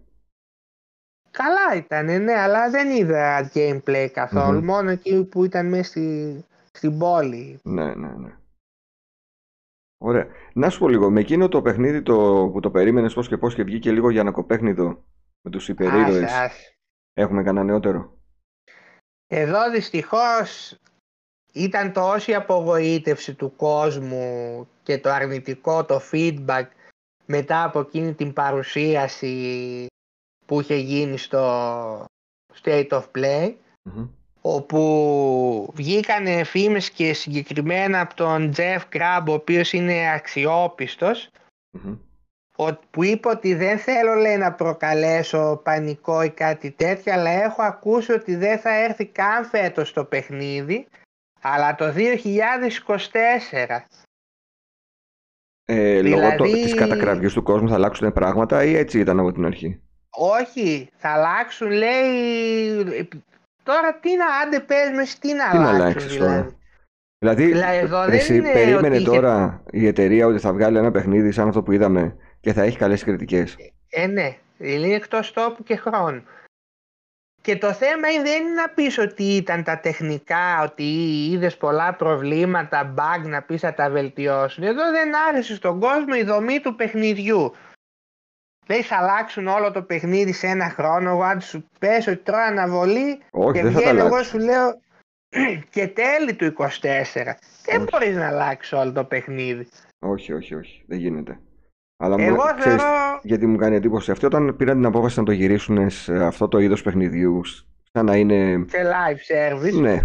[1.32, 6.98] Καλά ήταν, ναι, αλλά δεν είδα gameplay καθολου Μόνο εκεί που ήταν μέσα στη, στην
[6.98, 7.60] πόλη.
[7.62, 8.36] Ναι, ναι, ναι.
[9.98, 10.26] Ωραία.
[10.54, 13.54] Να σου πω λίγο, με εκείνο το παιχνίδι το, που το περίμενες πώς και πώς
[13.54, 15.04] και βγήκε λίγο για κοπέχνιδο
[15.42, 16.32] με τους υπερήρωες.
[17.12, 18.18] Έχουμε κανένα νεότερο;
[19.26, 20.78] Εδώ δυστυχώς
[21.52, 26.66] ήταν τόση απογοήτευση του κόσμου και το αρνητικό το feedback
[27.26, 29.86] μετά από εκείνη την παρουσίαση
[30.46, 32.04] που είχε γίνει στο
[32.62, 33.54] State of Play
[34.40, 40.22] όπου βγήκαν φήμες και συγκεκριμένα από τον Jeff Crabb ο οποίος είναι
[42.90, 48.12] που είπε ότι δεν θέλω λέει να προκαλέσω πανικό ή κάτι τέτοιο αλλά έχω ακούσει
[48.12, 50.86] ότι δεν θα έρθει καν φέτος το παιχνίδι
[51.40, 53.80] αλλά το 2024
[55.64, 56.08] ε, δηλαδή...
[56.08, 59.80] Λόγω το, της κατακραυγής του κόσμου θα αλλάξουν πράγματα ή έτσι ήταν από την αρχή;
[60.12, 63.08] Όχι, θα αλλάξουν λέει.
[63.62, 66.56] Τώρα τι να άντε πες μες τι να τι αλλάξουν δηλαδή.
[67.18, 71.72] Δηλαδή, δηλαδή εσύ περίμενε τώρα η εταιρεία ότι θα βγάλει ένα παιχνίδι σαν αυτό που
[71.72, 73.56] είδαμε και θα έχει καλές κριτικές.
[73.90, 76.22] Ε, ναι, είναι εκτός τόπου και χρόνου.
[77.40, 80.82] Και το θέμα δεν είναι να πεις ότι ήταν τα τεχνικά, ότι
[81.30, 84.64] είδες πολλά προβλήματα, bug να πεις θα τα βελτιώσουν.
[84.64, 87.52] Εδώ δεν άρεσε στον κόσμο η δομή του παιχνιδιού.
[88.72, 91.10] Λέει θα αλλάξουν όλο το παιχνίδι σε ένα χρόνο.
[91.10, 94.80] Εγώ αν σου πες ότι τρώω αναβολή Όχι, και δεν βγαίνει εγώ σου λέω
[95.74, 96.68] και τέλη του 24.
[97.64, 99.68] Δεν μπορείς να αλλάξεις όλο το παιχνίδι.
[99.98, 100.84] Όχι, όχι, όχι.
[100.86, 101.38] Δεν γίνεται.
[101.96, 102.82] Αλλά Εγώ μου, ξέρεις,
[103.22, 106.58] γιατί μου κάνει εντύπωση αυτό όταν πήραν την απόφαση να το γυρίσουν σε αυτό το
[106.58, 107.40] είδος παιχνιδιού
[107.92, 108.64] σαν να είναι...
[108.68, 109.80] Σε live service.
[109.80, 110.00] Ναι.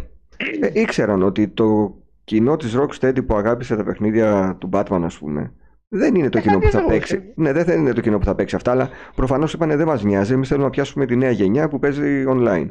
[0.62, 5.54] Ε, ήξεραν ότι το κοινό της Rocksteady που αγάπησε τα παιχνίδια του Batman ας πούμε
[5.90, 7.34] δεν είναι το κοινό που θα παίξει.
[7.36, 10.34] Ναι, δεν είναι το κοινό που θα παίξει αυτά, αλλά προφανώς είπανε δεν μα νοιάζει.
[10.34, 12.68] Εμείς θέλουμε να πιάσουμε τη νέα γενιά που παίζει online.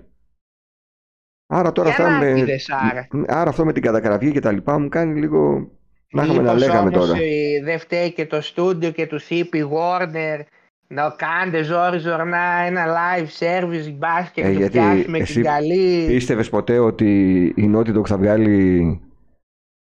[1.46, 3.09] Άρα τώρα Για αυτά να με, είδες, άρα.
[3.26, 5.70] άρα αυτό με την κατακραυγή και τα λοιπά μου κάνει λίγο
[6.12, 7.18] να είχαμε να Μήπως λέγαμε όμως, τώρα.
[7.22, 10.40] ε, δεν φταίει και το στούντιο και τους είπε η Warner
[10.88, 15.42] να κάνετε ζόρι ζορνά ένα live service μπάσκετ Ε, και το γιατί φτιάξουμε εσύ την
[15.42, 16.07] καλή.
[16.07, 19.00] Πίστευες ποτέ ότι η Naughty Dog θα βγάλει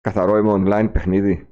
[0.00, 1.46] καθαρό online παιχνίδι;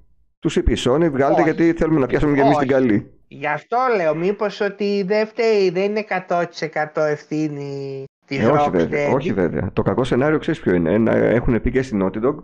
[0.44, 1.42] Τους είπε η Sony, βγάλτε Όχι.
[1.42, 2.72] γιατί θέλουμε να πιάσουμε και εμείς την Όχι.
[2.72, 3.12] καλή.
[3.28, 8.72] Γι' αυτό λέω μήπως ότι δεν φταίει, δεν είναι 100% ευθύνη της Ε, όχι Rocksteady.
[8.72, 9.70] βέβαια, όχι βέβαια.
[9.72, 10.98] Το κακό σενάριο ξέρεις ποιο είναι.
[10.98, 12.36] Να έχουν πει και στην Naughty Dog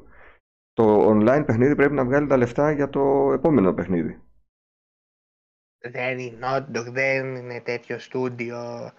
[0.73, 4.21] το online παιχνίδι πρέπει να βγάλει τα λεφτά για το επόμενο παιχνίδι.
[5.91, 8.91] Δεν είναι Naughty Dog, δεν είναι τέτοιο στούντιο.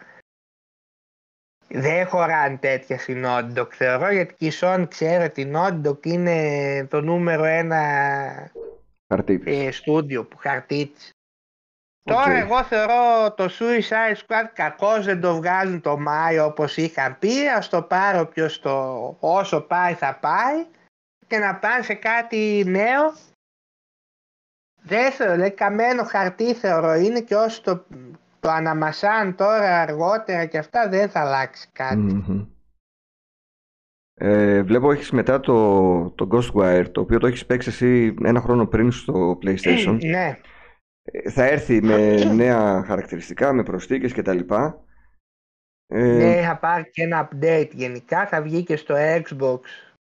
[1.67, 5.81] Δεν χωράνε τέτοια στην Naughty Dog θεωρώ γιατί και η Sony ξέρει ότι η Naughty
[5.87, 7.79] Dog είναι το νούμερο ένα
[8.43, 8.70] Χαρτί της.
[9.43, 11.11] Ε, στούντιο που χαρτί της.
[12.03, 12.13] Οκ.
[12.13, 17.47] Τώρα εγώ θεωρώ το Suicide Squad κακώς δεν το βγάζουν το Μάιο όπως είχαν πει.
[17.47, 20.65] Ας το πάρω πιο στο όσο πάει θα πάει
[21.27, 23.13] και να πάνε σε κάτι νέο.
[24.83, 27.85] Δεν θεωρώ, δηλαδή καμένο χαρτί θεωρώ είναι και όσο το,
[28.39, 31.95] το αναμασάν τώρα αργότερα και αυτά δεν θα αλλάξει κάτι.
[31.95, 32.45] Μμμ.
[34.23, 38.65] Ε, βλέπω έχεις μετά το, το Ghostwire, το οποίο το έχεις παίξει εσύ ένα χρόνο
[38.67, 39.97] πριν στο PlayStation.
[40.09, 40.37] ναι,
[41.03, 44.39] Ε, θα έρθει με νέα χαρακτηριστικά, με προσθήκες κτλ.
[45.93, 48.27] Ε, ναι, είχα πάρει και ένα update γενικά.
[48.27, 49.59] Θα βγει και στο Xbox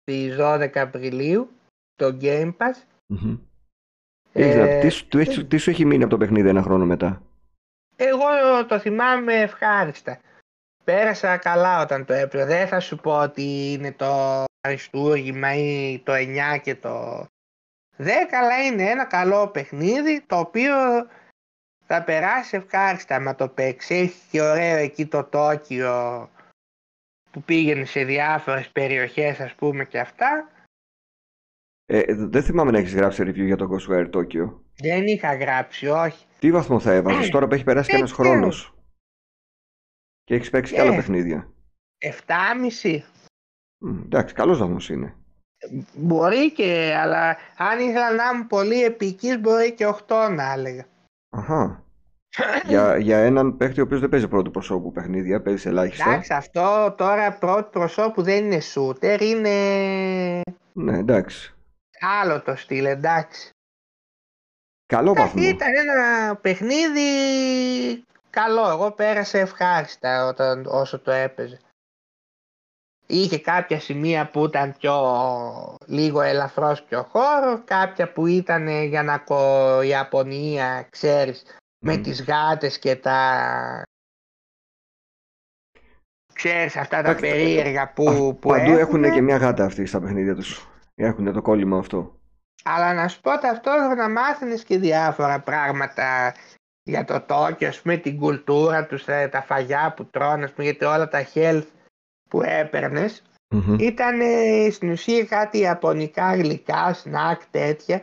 [0.00, 1.48] στις 12 Απριλίου
[1.94, 2.82] το Game Pass.
[3.06, 3.36] μμμ.
[4.32, 6.62] Έχεις να- Ε, τι, σου- τι έχεις- τι σου έχει μείνει από το παιχνίδι ένα
[6.62, 7.22] χρόνο μετά;
[7.96, 8.26] Εγώ
[8.68, 10.18] το θυμάμαι ευχάριστα.
[10.90, 12.46] Πέρασα καλά όταν το έπαιζα.
[12.46, 17.24] Δεν θα σου πω ότι είναι το αριστούργημα ή το 9 και το
[17.98, 20.74] 10, αλλά είναι ένα καλό παιχνίδι το οποίο
[21.86, 23.94] θα περάσει ευχάριστα με το παίξει.
[23.94, 26.30] Έχει και ωραίο εκεί το Τόκιο
[27.30, 30.50] που πήγαινε σε διάφορες περιοχές ας πούμε και αυτά.
[31.86, 34.60] Ε, δεν θυμάμαι να έχεις γράψει review για το Ghostwire Tokyo.
[34.78, 36.26] Δεν είχα γράψει, όχι.
[36.38, 38.28] Τι βαθμό θα έβαζες; Τώρα που έχει περάσει και Ε, ένας ξέρω.
[38.28, 38.74] χρόνος.
[40.26, 40.96] Και έχεις παίξει και άλλα Ε.
[40.96, 41.50] παιχνίδια.
[41.98, 43.02] 7,5.
[43.78, 45.14] Μμ, εντάξει, καλός βαθμός είναι.
[45.94, 50.84] Μπορεί και, αλλά αν ήθελα να είμαι πολύ επικής μπορεί και 8 να έλεγα.
[51.30, 51.84] Αχα.
[52.66, 56.10] για, για έναν παίχτη ο οποίος δεν παίζει πρώτου προσώπου παιχνίδια, παίζει ελάχιστα.
[56.10, 59.50] Εντάξει, αυτό τώρα πρώτο προσώπου δεν είναι shooter, είναι
[60.72, 61.54] Ναι, εντάξει.
[62.00, 63.50] άλλο το στυλ, εντάξει.
[64.86, 65.48] Καλό Εντάξει, βαθμό.
[65.48, 67.08] Ήταν ένα παιχνίδι
[68.40, 71.60] καλό, εγώ πέρασα ευχάριστα όταν, όσο το έπαιζε.
[73.06, 74.94] Είχε κάποια σημεία που ήταν πιο
[75.86, 81.44] λίγο ελαφρώς πιο χώρο, κάποια που ήταν για να κο Ιαπωνία, ξέρεις,
[81.84, 82.02] με Μμ.
[82.02, 83.82] τις γάτες και τα...
[86.32, 89.10] Ξέρεις αυτά τα Εντάξει, περίεργα που, Α, που Παντού έχουν έχουνε.
[89.10, 90.68] και μια γάτα αυτοί στα παιχνίδια τους.
[90.94, 92.20] Έχουν το κόλλημα αυτό.
[92.64, 96.34] Αλλά να σου πω ταυτόχρονα μάθαινες και διάφορα πράγματα
[96.86, 100.64] για το Τόκιο, ας πούμε την κουλτούρα τους, ε, τα φαγιά που τρώνε, ας πούμε,
[100.64, 101.66] γιατί όλα τα health
[102.28, 103.22] που έπαιρνες
[103.54, 103.78] Μμμ.
[103.78, 108.02] ήταν ε, στην ουσία κάτι ιαπωνικά γλυκά, σνακ, τέτοια.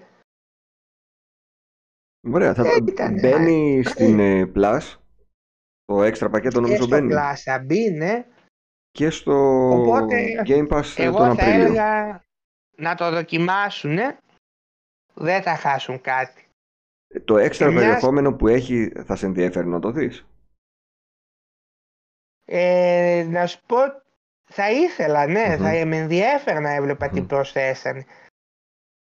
[2.31, 2.67] Ωραία, θα...
[2.67, 4.95] Ε, ήτανε, μπαίνει στην ε, Plus.
[5.85, 7.13] Το έξτρα πακέτο Και νομίζω στο μπαίνει.
[7.13, 8.25] Plaza B, ναι.
[8.91, 9.33] Και στο
[9.69, 11.53] Οπότε, Game Pass ε, τον Εγώ θα Απρίλιο.
[11.53, 12.23] έλεγα
[12.77, 13.97] να το δοκιμάσουν,
[15.13, 16.42] δεν θα χάσουν κάτι.
[17.25, 20.25] Το έξτρα Και μιας- περιεχόμενο που έχει θα σε ενδιαφέρει να το δεις.
[22.45, 23.77] Ε, να σου πω,
[24.43, 25.63] θα ήθελα, ναι, Μμμ.
[25.63, 27.27] θα με ενδιέφερε να έβλεπα τι Μμμ.
[27.27, 28.05] προσθέσανε.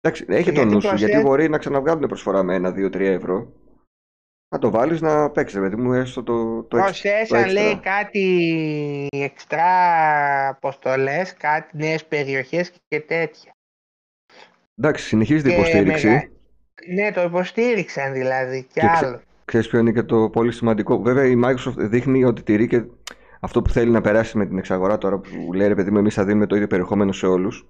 [0.01, 2.91] Εντάξει, έχει το Γιατί νου σου, γιατί προσθέτει- μπορεί να ξαναβγάλουν προσφορά με ένα, δύο,
[2.91, 3.53] τρία ευρώ.
[4.49, 7.53] Να το βάλεις να παίξεις, παιδί μου, έστω το, το, εξ- το Προσθέσαν, έξτρα.
[7.53, 13.53] λέει, κάτι εξτρά αποστολές, κάτι νέες περιοχές και τέτοια.
[14.79, 16.07] Εντάξει, συνεχίζεται η Και υποστήριξη.
[16.07, 16.29] μεγα-
[16.95, 19.21] Ναι, το υποστήριξαν δηλαδή και, Και ξε- άλλο.
[19.45, 22.85] Ξέρεις ποιο είναι και το πολύ σημαντικό; Βέβαια η Microsoft δείχνει ότι τηρεί και
[23.41, 26.15] αυτό που θέλει να περάσει με την εξαγορά τώρα που λέει ρε παιδί μου εμείς
[26.15, 27.69] θα δίνουμε το ίδιο περιεχόμενο σε όλους.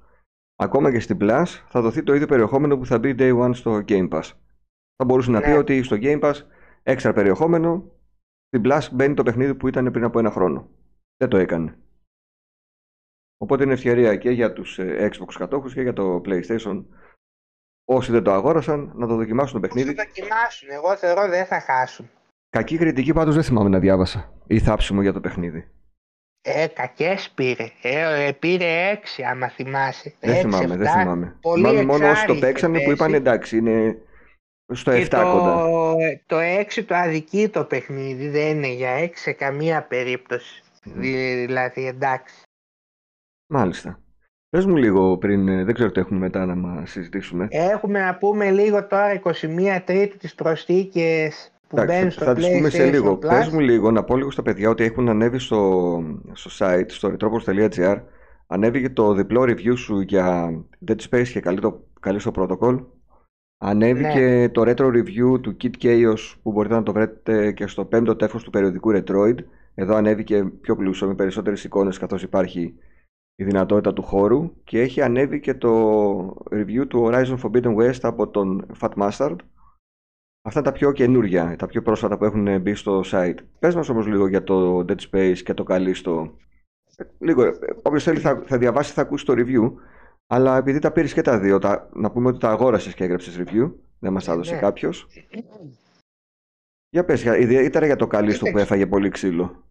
[0.56, 3.84] Ακόμα και στην Plus θα δοθεί το ίδιο περιεχόμενο που θα μπει Day One στο
[3.88, 4.22] Game Pass.
[4.96, 5.56] Θα μπορούσε να πει Ναι.
[5.56, 6.34] ότι στο Game Pass
[6.82, 7.92] έξτρα περιεχόμενο
[8.46, 10.68] στην Plus μπαίνει το παιχνίδι που ήταν πριν από ένα χρόνο.
[11.16, 11.78] Δεν το έκανε.
[13.38, 16.84] Οπότε είναι ευκαιρία και για τους ε, Xbox κατόχους και για το PlayStation
[17.84, 19.96] όσοι δεν το αγόρασαν να το δοκιμάσουν το Θα παιχνίδι.
[19.96, 22.10] δοκιμάσουν, εγώ θεωρώ δεν θα χάσουν.
[22.50, 24.32] Κακή κριτική πάντως δεν θυμάμαι να διάβασα.
[24.46, 25.68] Ή θάψιμο για το παιχνίδι.
[26.46, 27.70] Ε, κακές πήρε.
[27.82, 30.14] Ε, ε, πήρε έξι άμα θυμάσαι.
[30.20, 31.00] Δεν Έξι, θυμάμαι, δεν εφτά.
[31.00, 31.36] θυμάμαι.
[31.40, 33.20] πολύ Θυμάμαι μόνο όσοι το εξάρι παίξανε είχε που είπαν πέσει.
[33.20, 33.98] εντάξει, είναι
[34.72, 35.54] στο 7 Και κοντά.
[35.64, 36.36] το, το
[36.76, 40.62] 6 το αδικεί το παιχνίδι, δεν είναι για 6 σε καμία περίπτωση.
[40.84, 41.00] Μμμ.
[41.00, 42.42] Δηλαδή, εντάξει.
[43.46, 43.98] Μάλιστα.
[44.54, 47.46] Πες μου λίγο πριν, ε, δεν ξέρω τι έχουμε μετά να μας συζητήσουμε.
[47.50, 52.50] Έχουμε να πούμε λίγο τώρα 21 Τρίτου τις προσθήκες που Εντάξει, μπαίνουν στο θα τις
[52.50, 53.12] πούμε σε PlayStation λίγο.
[53.12, 53.28] Plus.
[53.28, 57.14] Πες μου λίγο, να πω λίγο στα παιδιά ότι έχουν ανέβει στο, στο site, στο
[57.16, 58.00] retropos.gr,
[58.46, 60.50] ανέβηκε το διπλό review σου για
[60.88, 62.84] Dead Space και καλή, το, καλή στο protocol.
[63.58, 64.48] Ανέβηκε Ναι.
[64.48, 68.42] το retro review του Kid Chaos που μπορείτε να το βρείτε και στο πέμπτο τεύχος
[68.42, 69.36] του περιοδικού Retroid.
[69.74, 72.74] Εδώ ανέβηκε πιο πλούσιο με περισσότερες εικόνες καθώς υπάρχει
[73.36, 75.70] η δυνατότητα του χώρου και έχει ανέβει και το
[76.50, 79.36] review του Horizon Forbidden West από τον Fat Mustard.
[80.46, 83.36] Αυτά τα πιο καινούρια, τα πιο πρόσφατα που έχουν μπει στο site.
[83.58, 86.36] Πες μας όμως λίγο για το Dead Space και το Καλίστο.
[87.18, 89.72] Λίγο, ε, όποιος θέλει θα, θα διαβάσει θα ακούσει το review.
[90.26, 93.38] Αλλά επειδή τα πήρες και τα δύο, τα, να πούμε ότι τα αγόρασες και έγραψες
[93.38, 93.72] review.
[93.98, 94.60] Δεν μας τα Ε, έδωσε ναι.
[94.60, 95.06] κάποιος.
[96.88, 98.64] Για πες, για- ιδιαίτερα για το Καλίστο που Κοίταξε.
[98.64, 99.64] έφαγε πολύ ξύλο.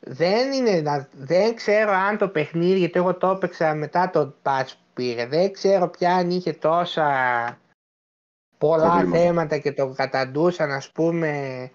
[0.00, 4.66] Δεν είναι, να- δεν ξέρω αν το παιχνίδι, γιατί εγώ το έπαιξα μετά το patch
[4.68, 7.08] που πήρε, δεν ξέρω πια αν είχε τόσα
[8.58, 9.18] πολλά Προβλήματα.
[9.18, 11.70] θέματα και το καταντούσαν ας πούμε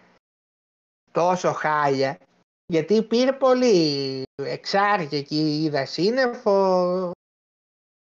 [1.12, 2.18] τόσο χάλια
[2.66, 7.12] γιατί πήρε πολύ εξάρια εκεί είδα σύννεφο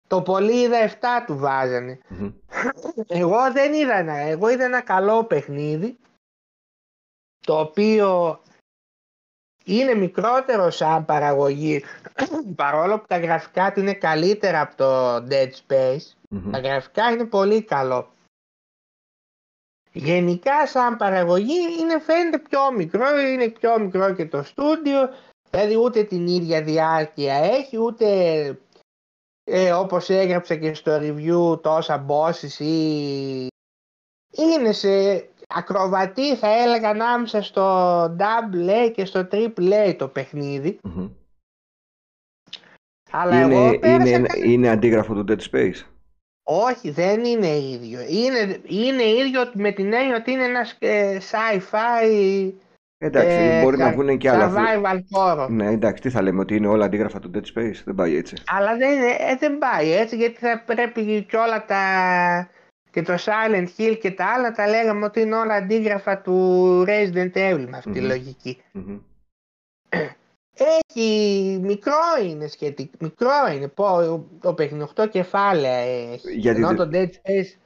[0.07, 2.31] το πολύ είδα 7 του βάζανε Μμμ.
[3.07, 5.97] εγώ δεν είδα ένα, εγώ είδα ένα καλό παιχνίδι
[7.39, 8.39] το οποίο
[9.65, 11.83] είναι μικρότερο σαν παραγωγή
[12.55, 16.51] παρόλο που τα γραφικά του είναι καλύτερα από το Dead Space Μμμ.
[16.51, 18.09] τα γραφικά είναι πολύ καλό
[19.91, 25.09] γενικά σαν παραγωγή είναι φαίνεται πιο μικρό είναι πιο μικρό και το στούντιο
[25.49, 28.07] δηλαδή ούτε την ίδια διάρκεια έχει ούτε
[29.43, 33.47] ε, όπως έγραψα και στο review τόσα bosses ή
[34.37, 40.79] είναι σε ακροβατή θα έλεγα ανάμεσα στο double A και στο triple A το παιχνίδι
[40.83, 41.07] Μμμ.
[43.11, 44.45] αλλά εγώ Είναι, πέρασα είναι, καλά.
[44.45, 45.83] είναι αντίγραφο του Dead Space;
[46.47, 52.51] όχι δεν είναι ίδιο είναι, είναι ίδιο με την έννοια ότι είναι ένας ε, sci-fi
[52.97, 54.53] Εντάξει, ε, μπορεί να κα- βγουν και άλλα.
[54.55, 57.95] survival horror Ναι, εντάξει, τι θα λέμε, ότι είναι όλα αντίγραφα του Dead Space; Δεν
[57.95, 58.35] πάει έτσι.
[58.47, 61.79] Αλλά δεν, είναι- ε, δεν πάει έτσι γιατί θα πρέπει και όλα τα
[62.95, 67.31] και το Silent Hill και τα άλλα τα λέγαμε ότι είναι όλα αντίγραφα του Resident
[67.33, 68.07] Evil με αυτή τη Μμμ.
[68.07, 68.61] λογική.
[68.71, 68.99] Μμμ.
[70.57, 76.33] Έχει μικρό είναι σχετικά, μικρό είναι πω, το παιχνίδι, 8 κεφάλαια έχει.
[76.39, 77.57] Γιατί Ενώ δεν- το Dead Space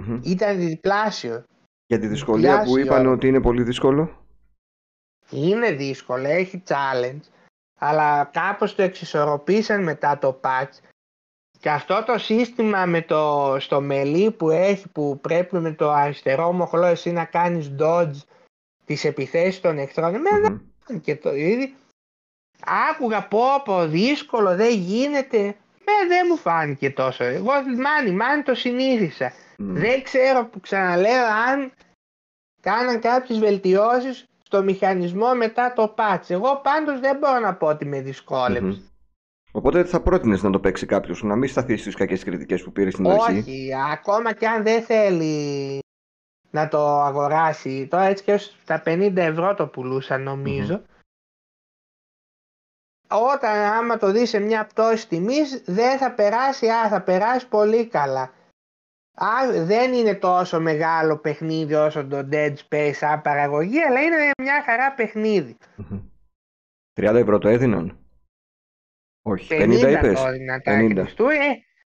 [0.00, 0.20] Μμμ.
[0.24, 1.44] ήταν διπλάσιο.
[1.86, 2.84] Για τη δυσκολία που Διάσιο.
[2.84, 4.26] είπαν ότι είναι πολύ δύσκολο;
[5.30, 7.20] Είναι δύσκολο, έχει challenge,
[7.80, 10.72] αλλά κάπως το εξισορροπήσαν μετά το patch.
[11.64, 16.52] Και αυτό το σύστημα με το, στο μελί που έχει που πρέπει με το αριστερό
[16.52, 18.16] μοχλό εσύ να κάνεις dodge
[18.84, 20.58] τις επιθέσεις των εχθρών εμένα Μμμ.
[20.86, 21.68] δεν και το ίδιο
[22.90, 25.42] άκουγα πω πω δύσκολο δεν γίνεται
[25.78, 29.74] με δεν μου φάνηκε τόσο εγώ μάνι μάνι το συνήθισα Μμ.
[29.74, 31.72] δεν ξέρω που ξαναλέω αν
[32.60, 36.24] κάναν κάποιες βελτιώσεις στο μηχανισμό μετά το patch.
[36.28, 38.78] Εγώ πάντως δεν μπορώ να πω ότι με δυσκόλεψε.
[38.78, 38.93] Μμμ.
[39.56, 42.90] Οπότε θα πρότεινες να το παίξει κάποιος, να μην σταθεί στις κακές κριτικές που πήρε
[42.90, 43.38] στην αρχή.
[43.38, 45.78] Όχι, ακόμα και αν δεν θέλει
[46.50, 47.86] να το αγοράσει.
[47.90, 50.82] Τώρα έτσι και ως τα 50 ευρώ το πουλούσαν νομίζω.
[53.08, 57.86] Όταν άμα το δεις σε μια πτώση τιμής δεν θα περάσει, α, θα περάσει πολύ
[57.86, 58.32] καλά.
[59.14, 64.62] Α, δεν είναι τόσο μεγάλο παιχνίδι όσο το Dead Space σαν παραγωγή, αλλά είναι μια
[64.62, 65.56] χαρά παιχνίδι.
[65.76, 66.00] Μμμ.
[67.00, 67.98] 30 ευρώ το έδιναν.
[69.26, 70.20] Όχι, 50, 50 είπες.
[70.20, 71.00] το έδινα τα 50.
[71.00, 71.28] άκρη του.
[71.28, 71.38] Ε,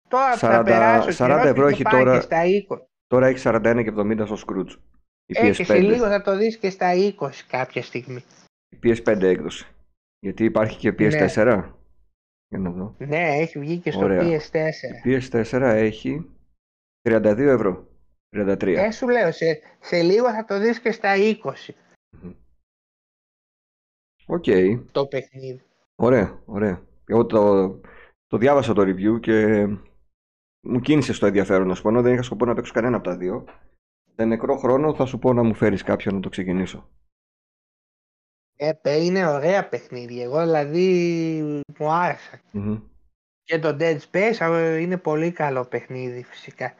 [0.08, 2.22] τώρα που 40 θα περάσει ο 40 καιρός ευρώ και έχει το πάει τώρα- και
[2.24, 2.86] στα 20.
[3.06, 4.76] Τώρα έχει 41 και 70 στο Scrooge.
[5.26, 5.80] Η Ε, και σε PS5.
[5.80, 8.24] λίγο θα το δεις και στα 20 κάποια στιγμή.
[8.68, 9.66] Η PS5 έκδοση.
[10.18, 11.72] Γιατί υπάρχει και PS4.
[12.48, 12.94] Για να δω.
[12.98, 14.22] Ναι, έχει βγει και στο Ωραία.
[14.22, 15.04] PS4.
[15.04, 16.30] Η PS4 έχει
[17.08, 17.86] 32 ευρώ.
[18.36, 18.76] 33.
[18.84, 21.74] Ε, σου λέω, σε, σε λίγο θα το δεις και στα 20
[22.10, 22.32] Μμμ.
[24.26, 24.44] Οκ.
[24.92, 25.62] το παιχνίδι.
[25.96, 26.82] Ωραία, ωραία.
[27.08, 27.68] Εγώ το,
[28.26, 29.66] το διάβασα το review και
[30.60, 33.04] μου κίνησε στο ενδιαφέρον να σου πω, ενώ δεν είχα σκοπό να παίξω κανένα από
[33.04, 33.44] τα δύο.
[34.14, 36.88] Σε νεκρό χρόνο θα σου πω να μου φέρεις κάποιον να το ξεκινήσω.
[38.56, 40.22] Ε, παι, είναι ωραία παιχνίδια.
[40.22, 42.40] Εγώ δηλαδή μου άρεσα.
[42.50, 42.80] Μμμ.
[43.42, 46.74] Και το Dead Space α, είναι πολύ καλό παιχνίδι φυσικά.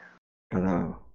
[0.47, 1.08] Κατάλαβα.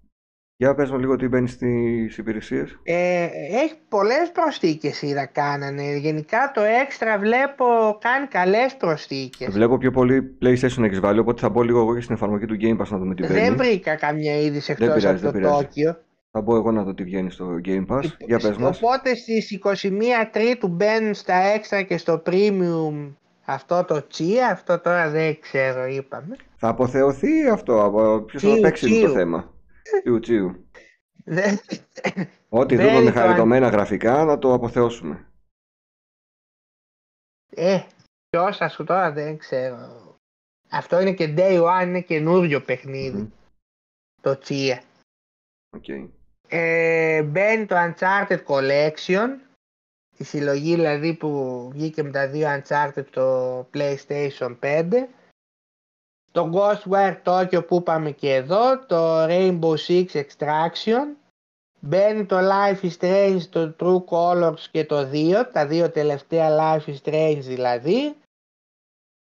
[0.65, 2.79] Για πες μου λίγο τι μπαίνεις στις υπηρεσίες.
[2.83, 3.23] Ε,
[3.63, 5.97] έχει πολλές προσθήκες είδα κάνανε.
[5.97, 7.65] Γενικά το Extra βλέπω
[8.01, 9.49] κάνει καλές προσθήκες.
[9.53, 12.57] Βλέπω πιο πολύ PlayStation έχεις βάλει, οπότε θα μπω λίγο εγώ και στην εφαρμογή του
[12.61, 13.57] Game Pass να δούμε τι Δεν βγαίνει.
[13.57, 15.65] βρήκα καμιά είδηση Δεν εκτός πειράζει, από δεν το πειράζει.
[15.65, 15.97] Τόκιο.
[16.31, 18.03] Θα μπω εγώ να δω τι βγαίνει στο Game Pass.
[18.27, 18.79] Για πες μας.
[18.83, 19.89] Οπότε στις 21
[20.33, 23.13] Τρίτου μπαίνουν στα Extra και στο Premium
[23.45, 26.37] Αυτό το τσία, αυτό τώρα δεν ξέρω, είπαμε.
[26.57, 29.11] Θα αποθεωθεί αυτό, από ποιος θα Τσίου, παίξει το τσίου.
[29.13, 29.53] θέμα.
[29.85, 30.69] Τσίου, τσίου.
[31.25, 31.59] Δεν-
[32.49, 35.29] Ό,τι Δεν δούμε με το χαριτωμένα γραφικά να το αποθεώσουμε.
[37.51, 37.83] Ε,
[38.29, 40.03] ποιος θα σου τώρα δεν ξέρω.
[40.71, 43.19] Αυτό είναι και day one, είναι καινούριο παιχνίδι.
[43.19, 43.31] Μμμ.
[44.21, 44.83] Το τσία.
[45.77, 45.85] Οκ.
[46.49, 49.29] Ε, μπαίνει το Uncharted Collection,
[50.17, 55.09] η συλλογή δηλαδή που βγήκε με τα δύο Uncharted στο PlayStation 5.
[56.35, 61.17] Το Ghostwire Tokyo που είπαμε και εδώ, το Rainbow Six Extraction.
[61.81, 66.85] Μπαίνει το Life is Strange, το True Colors και το 2, τα δύο τελευταία Life
[66.91, 68.17] is Strange δηλαδή.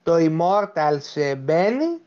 [0.03, 1.99] Το Immortals ε, μπαίνει.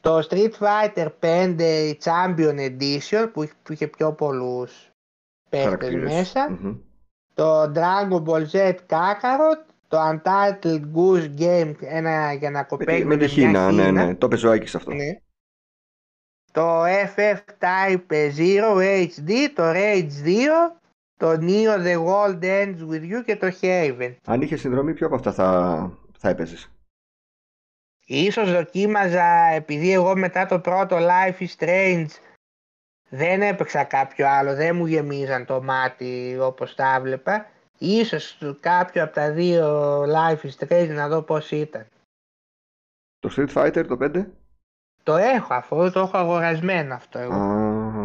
[0.00, 4.90] Το Street Fighter 5 η Champion Edition που, είχε- που είχε πιο πολλούς
[5.50, 6.12] παίχτες Χαρακτήρες.
[6.14, 6.50] μέσα.
[6.50, 6.76] Μμμ.
[7.34, 9.73] Το Dragon Ball Z Kakarot.
[9.94, 14.14] Το Untitled Goose Game ένα για να Με, τη, κοπέγει με τη Χίνα, ναι, ναι.
[14.14, 14.90] Το παίζει ο Άκης αυτό.
[14.94, 15.18] ναι.
[16.52, 20.36] Το FF Type 0 HD, το Rage 2,
[21.16, 24.14] το Neo The World Ends With You και το Haven.
[24.24, 26.70] Αν είχες συνδρομή, ποιο από αυτά θα, θα έπαιζες;
[28.06, 32.06] Ίσως δοκίμαζα επειδή εγώ μετά το πρώτο Life is Strange
[33.08, 37.46] δεν έπαιξα κάποιο άλλο, δεν μου γεμίζαν το μάτι όπως τα βλέπα.
[37.78, 41.86] Ίσως κάποιο από τα δύο Life is Strange να δω πώς ήταν.
[43.18, 44.26] Το Street Fighter το 5.
[45.02, 47.34] Το έχω αφού το έχω αγορασμένο αυτό Α, εγώ.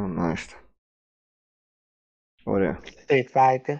[0.08, 0.55] μάλιστα.
[2.43, 2.79] Ωραία.
[3.08, 3.77] Street Fighter.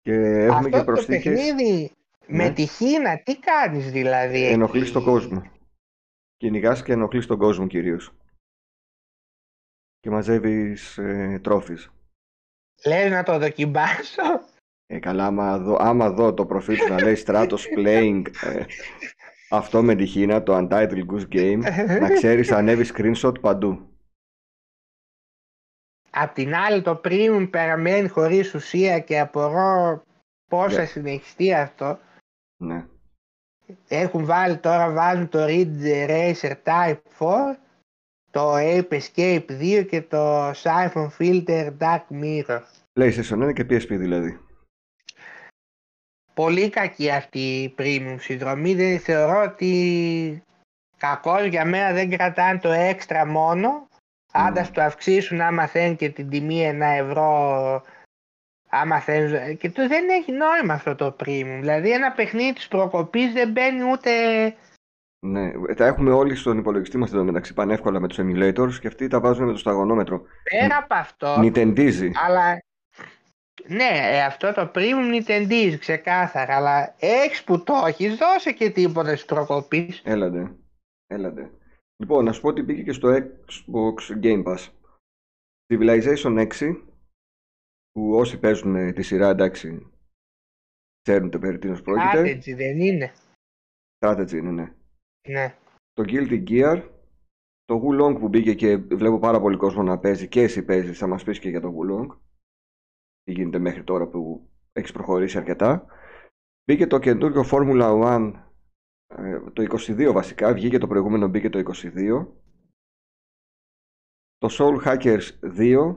[0.00, 1.22] Και έχουμε αυτό και το προσθήκες.
[1.22, 1.92] παιχνίδι
[2.26, 2.52] με Ναι.
[2.54, 4.46] τη Χίνα τι κάνεις δηλαδή.
[4.46, 5.50] Ενοχλείς εκεί; τον κόσμο.
[6.36, 8.12] Κυνηγάς και ενοχλείς τον κόσμο κυρίως.
[10.00, 11.90] Και μαζεύεις ε, τρόφις.
[12.86, 14.22] Λες να το δοκιμάσω;
[14.86, 18.64] Ε, καλά, άμα δω, άμα δω το προφίλ του να λέει Stratos Playing ε,
[19.50, 21.60] αυτό με τη Χίνα, το Untitled Goose Game,
[22.00, 23.88] να ξέρεις θα ανέβει screenshot παντού.
[26.10, 30.04] Απ' την άλλη το premium παραμένει χωρίς ουσία και απορώ
[30.50, 30.78] πώς Ναι.
[30.78, 31.98] θα συνεχιστεί αυτό.
[32.56, 32.86] Ναι.
[33.88, 37.56] Έχουν βάλει τώρα βάζουν το Ridge Racer Type 4,
[38.30, 42.60] το Ape Escape 2 και το Siphon Filter Dark Mirror.
[43.00, 44.38] PlayStation 1 και PSP δηλαδή.
[46.34, 48.74] Πολύ κακή αυτή η premium συνδρομή.
[48.74, 50.42] Δεν θεωρώ ότι
[50.96, 53.88] κακός για μένα δεν κρατάνε το έξτρα μόνο.
[54.32, 54.70] Άντα Mm.
[54.72, 57.82] το αυξήσουν άμα θέλουν και την τιμή ένα ευρώ
[58.70, 59.56] άμα θέλουν.
[59.56, 61.58] Και το δεν έχει νόημα αυτό το premium.
[61.60, 64.10] Δηλαδή ένα παιχνίδι της προκοπής δεν μπαίνει ούτε...
[65.26, 69.08] Ναι, τα έχουμε όλοι στον υπολογιστή μας εδώ μεταξύ πανεύκολα με τους emulators και αυτοί
[69.08, 70.22] τα βάζουν με το σταγονόμετρο.
[70.50, 72.10] Πέρα από αυτό, Nintendίζει.
[72.26, 72.58] αλλά...
[73.68, 79.12] Ναι, ε, αυτό το premium Nintendo ξεκάθαρα, αλλά έχεις που το έχεις, δώσε και τίποτα
[79.12, 80.02] της προκοπής.
[80.04, 80.56] Έλαντε.
[81.06, 81.50] Έλαντε.
[81.96, 84.68] Λοιπόν, να σου πω ότι μπήκε και στο Xbox Game Pass.
[85.66, 86.76] Civilization 6,
[87.92, 89.92] που όσοι παίζουν ε, τη σειρά, εντάξει,
[91.02, 92.22] ξέρουν το περί τίνος πρόκειται.
[92.22, 93.12] Strategy δεν είναι.
[93.98, 94.74] Strategy είναι, ναι.
[95.28, 95.54] Ναι.
[95.92, 96.88] Το Guilty Gear,
[97.64, 101.06] το Wulong που μπήκε και βλέπω πάρα πολύ κόσμο να παίζει και εσύ παίζεις, θα
[101.06, 102.18] μας πεις και για το Wulong.
[103.24, 105.86] Τι γίνεται μέχρι τώρα που έχεις προχωρήσει αρκετά.
[106.64, 108.44] Μπήκε το καινούριο Formula 1
[109.06, 112.26] ε, το 22 βασικά, βγήκε το προηγούμενο, μπήκε το 22.
[114.38, 115.96] Το Soul Hackers 2,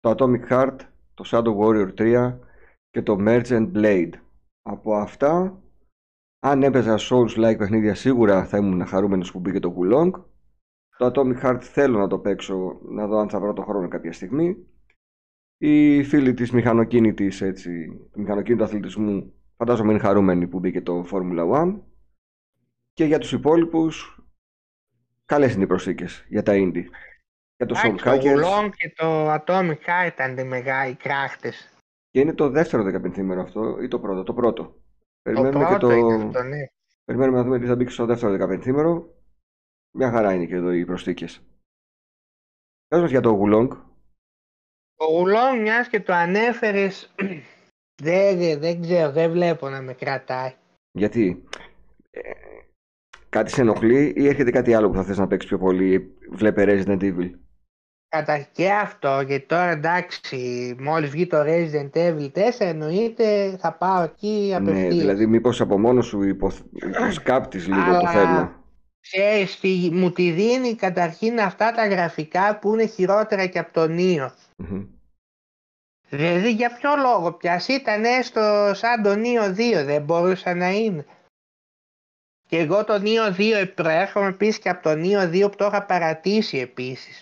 [0.00, 0.76] το Atomic Heart,
[1.14, 2.38] το Shadow Warrior 3
[2.90, 4.12] και το Merchant Blade.
[4.62, 5.62] Από αυτά,
[6.42, 10.10] αν έπαιζα Souls-like παιχνίδια σίγουρα θα ήμουν χαρούμενος που μπήκε το Wulong.
[10.96, 14.12] Το Atomic Heart θέλω να το παίξω, να δω αν θα βρω το χρόνο κάποια
[14.12, 14.66] στιγμή.
[15.62, 21.50] Οι φίλοι της μηχανοκίνητης, έτσι, του μηχανοκίνητου αθλητισμού Φαντάζομαι είναι χαρούμενοι που μπήκε το Formula
[21.50, 21.80] 1.
[22.92, 24.24] Και για τους υπόλοιπους,
[25.24, 26.84] καλές είναι οι προσθήκες για τα indie.
[27.56, 31.72] Για το Soul Εντάξει, το Hackers Wulong και το Atomic Heart ήταν οι μεγάλοι κράχτες.
[32.10, 34.62] και είναι το δεύτερο 15 αυτό ή το πρώτο, το πρώτο.
[34.62, 34.80] Το
[35.22, 35.98] Περιμένουμε πρώτο και το...
[35.98, 36.66] είναι αυτό, ναι.
[37.04, 39.04] Περιμένουμε να δούμε τι θα μπει και στο δεύτερο 15
[39.96, 41.42] Μια χαρά είναι και εδώ οι προσθήκες.
[42.88, 43.68] Πες μας για το Wulong.
[45.00, 47.14] Το Wulong μιας και το ανέφερες,
[48.02, 50.52] δεν, δεν ξέρω, δεν βλέπω να με κρατάει.
[50.92, 51.44] Γιατί
[52.10, 52.20] ε,
[53.28, 56.14] κάτι σε ενοχλεί ή έρχεται κάτι άλλο που θα θες να παίξεις πιο πολύ.
[56.30, 57.30] Βλέπε Resident Evil;
[58.08, 64.02] Κατά και αυτό, γιατί τώρα εντάξει, μόλις βγει το Resident Evil 4, εννοείται θα πάω
[64.02, 64.94] εκεί Ναι, απευθείας.
[64.94, 66.60] δηλαδή μήπως από μόνος σου υποθ...
[66.72, 68.54] υποσκάπτεις λίγο το Αλλά- θέμα.
[69.00, 73.92] Ξέρεις, τι- μου τη δίνει καταρχήν αυτά τα γραφικά που είναι χειρότερα και από τον
[73.94, 74.30] Νίο.
[74.60, 74.86] Μμμ.
[76.08, 81.06] Δηλαδή για ποιο λόγο πιας; Ήταν έστω σαν το Νίο 2 δεν μπορούσε να είναι.
[82.48, 85.86] Και εγώ το Νίο 2 προέρχομαι επίσης και από το Νίο 2 που το είχα
[85.86, 87.18] παρατήσει επίσης.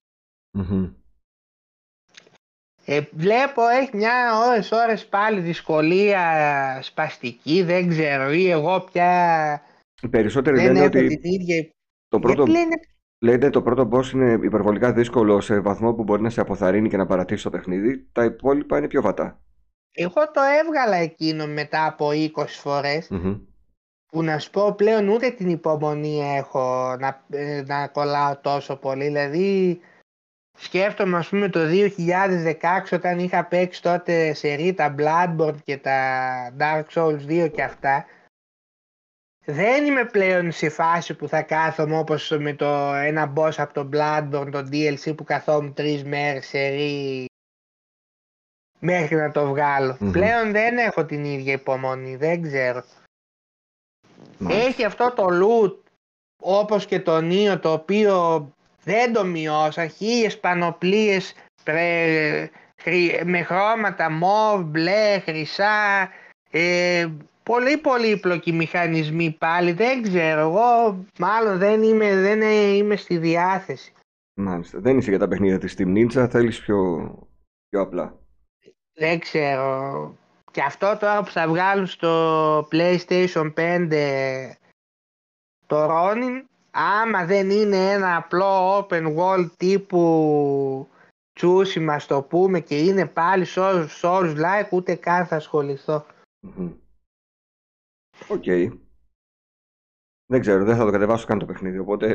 [0.51, 0.93] Μμμ.
[2.85, 9.63] Ε, βλέπω έχει μια ώρες ώρες πάλι δυσκολία σπαστική, δεν ξέρω ή εγώ πια
[10.03, 11.69] Οι περισσότεροι δεν λένε έχω ότι την ίδια...
[12.09, 12.81] το πρώτο, Γιατί λένε
[13.19, 16.97] λένε το πρώτο boss είναι υπερβολικά δύσκολο σε βαθμό που μπορεί να σε αποθαρρύνει και
[16.97, 18.09] να παρατήσει το παιχνίδι.
[18.13, 19.41] Τα υπόλοιπα είναι πιο βατά.
[19.93, 23.37] Εγώ το έβγαλα εκείνο μετά από 20 φορές Μμμ.
[24.07, 29.05] που να σου πω πλέον ούτε την υπομονή έχω να, ε, να κολλάω τόσο πολύ.
[29.05, 29.81] Δηλαδή
[30.59, 36.01] σκέφτομαι ας πούμε το 2016 όταν είχα παίξει τότε σε Rita Bloodborne και τα
[36.59, 38.05] Dark Souls 2 και αυτά
[39.51, 43.89] δεν είμαι πλέον σε φάση που θα κάθομαι όπως με το ένα boss από το
[43.93, 47.27] Bloodborne, το DLC που καθόμουν τρεις μέρες σε ρί
[48.79, 49.97] μέχρι να το βγάλω.
[50.01, 50.11] Μμμ.
[50.11, 52.85] Πλέον δεν έχω την ίδια υπομονή, δεν ξέρω.
[54.39, 54.67] Μάλιστα.
[54.67, 55.77] Έχει αυτό το loot
[56.43, 58.49] όπως και το Νίο το οποίο
[58.85, 61.35] δεν το μειώσαν, χίλιες πανοπλίες
[61.65, 66.09] πρε- χρη- με χρώματα μοβ, μπλε, χρυσά,
[66.51, 67.09] ε,
[67.49, 73.93] πολύ πολύπλοκοι μηχανισμοί πάλι, δεν ξέρω, εγώ μάλλον δεν είμαι, δεν είμαι στη διάθεση.
[74.35, 74.79] Μάλιστα.
[74.81, 77.11] Δεν είσαι για τα παιχνίδια της Team Ninja, θέλεις πιο,
[77.69, 78.19] πιο απλά.
[78.93, 80.15] Δεν ξέρω.
[80.51, 83.89] Και αυτό τώρα που θα βγάλουν στο PlayStation 5
[85.67, 90.89] το Ronin, άμα δεν είναι ένα απλό open world τύπου
[91.33, 96.07] τσούσιμα στο πούμε και είναι πάλι Souls, Souls like ούτε καν θα ασχοληθώ.
[96.41, 96.71] Μμμ.
[98.29, 98.45] Οκ.
[100.31, 102.07] Δεν ξέρω, δεν θα το κατεβάσω καν το παιχνίδι, οπότε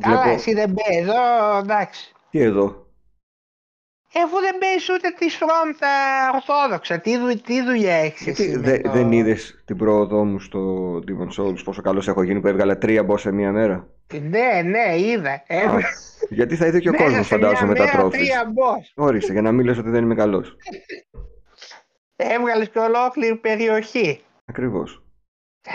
[0.00, 0.28] Καλά βλέπω...
[0.34, 2.12] εσύ δεν παίζει εδώ εντάξει.
[2.30, 2.86] Τι εδώ,
[4.12, 5.88] Ε, Αφού δεν παίζει ούτε τη From τα
[6.34, 10.24] Ορθόδοξα, τι, δου, τι δουλειά έχεις Γιατί εσύ με δε- το- δεν είδες την πρόοδό
[10.24, 13.88] μου στο Demon Souls, πόσο καλός έχω γίνει που έβγαλα τρία boss σε μία μέρα;
[14.12, 15.42] Ναι, ναι, είδα.
[15.46, 15.78] Ε, Α,
[16.28, 18.18] γιατί θα είδε και ο μέσα κόσμος σε μια φαντάζομαι τα μέρα τρόφις.
[18.20, 18.92] τρία boss.
[19.04, 20.56] Όρισε, για να μην λες ότι δεν είμαι καλός.
[22.16, 24.20] Έβγαλες και ολόκληρη περιοχή.
[24.44, 25.02] Ακριβώς.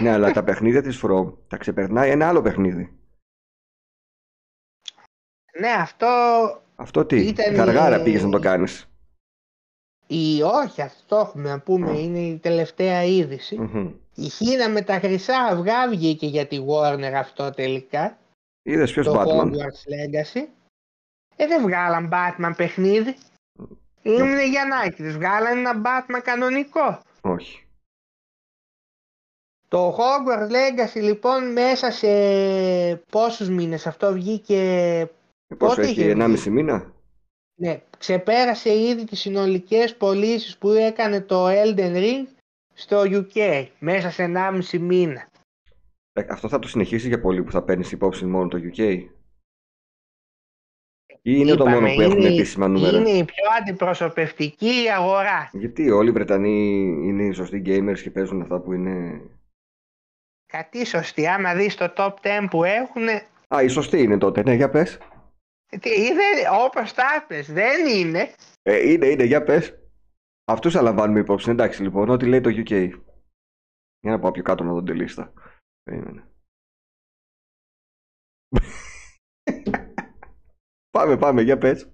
[0.01, 2.93] Ναι, αλλά τα παιχνίδια της From τα ξεπερνάει ένα άλλο παιχνίδι.
[5.59, 6.07] Ναι, αυτό
[6.75, 8.89] Αυτό τι, Ήταν η- γαργάρα πήγες να το κάνεις.
[10.07, 13.59] η όχι, αυτό έχουμε να πούμε, είναι η τελευταία είδηση.
[13.59, 13.93] Μμμ.
[14.15, 18.17] Η Χίνα με τα χρυσά αυγά βγήκε για τη Warner αυτό τελικά.
[18.63, 20.47] Είδες ποιος το Batman; Hogwarts Legacy.
[21.35, 23.15] Ε, δεν βγάλαν Batman παιχνίδι.
[24.01, 26.99] Είναι Γιαννάκης, βγάλαν ένα Batman κανονικό.
[27.21, 27.64] Όχι.
[29.67, 32.07] Το Hogwarts Legacy λοιπόν μέσα σε
[33.11, 34.59] πόσους μήνες αυτό βγήκε,
[35.47, 36.93] Ε, Πόσο Πότε έχει, είχε βγει; 1,5 μήνα;
[37.59, 42.25] ναι, ξεπέρασε ήδη τις συνολικές πωλήσεις που έκανε το Elden Ring
[42.73, 45.29] στο UK μέσα σε 1,5 μήνα.
[46.13, 49.07] Ε, Αυτό θα το συνεχίσεις για πολύ που θα παίρνεις υπόψη μόνο το UK.
[51.21, 55.49] Ή είναι το Είπαμε, μόνο που έχουν είναι- επίσημα νούμερα; Είναι η πιο αντιπροσωπευτική αγορά.
[55.53, 59.21] Γιατί όλοι οι Βρετανοί είναι οι σωστοί gamers και παίζουν αυτά που είναι.
[60.55, 63.07] Κάτι σωστή, άμα δεις το top 10 που έχουν,
[63.55, 64.43] Α, οι σωστοί είναι τότε.
[64.43, 64.97] Ναι, για πες.
[66.51, 68.33] όπως τα πες, δεν είναι.
[68.61, 69.79] Ε, είναι, είναι, για πες.
[70.51, 71.49] Αυτούς θα λαμβάνουμε υπόψη.
[71.49, 72.89] Εντάξει λοιπόν, ό,τι λέει το UK.
[73.99, 75.33] Για να πάω πιο κάτω να δω τη λίστα.
[75.83, 76.29] Περίμενε.
[80.95, 81.89] πάμε, πάμε, για πες.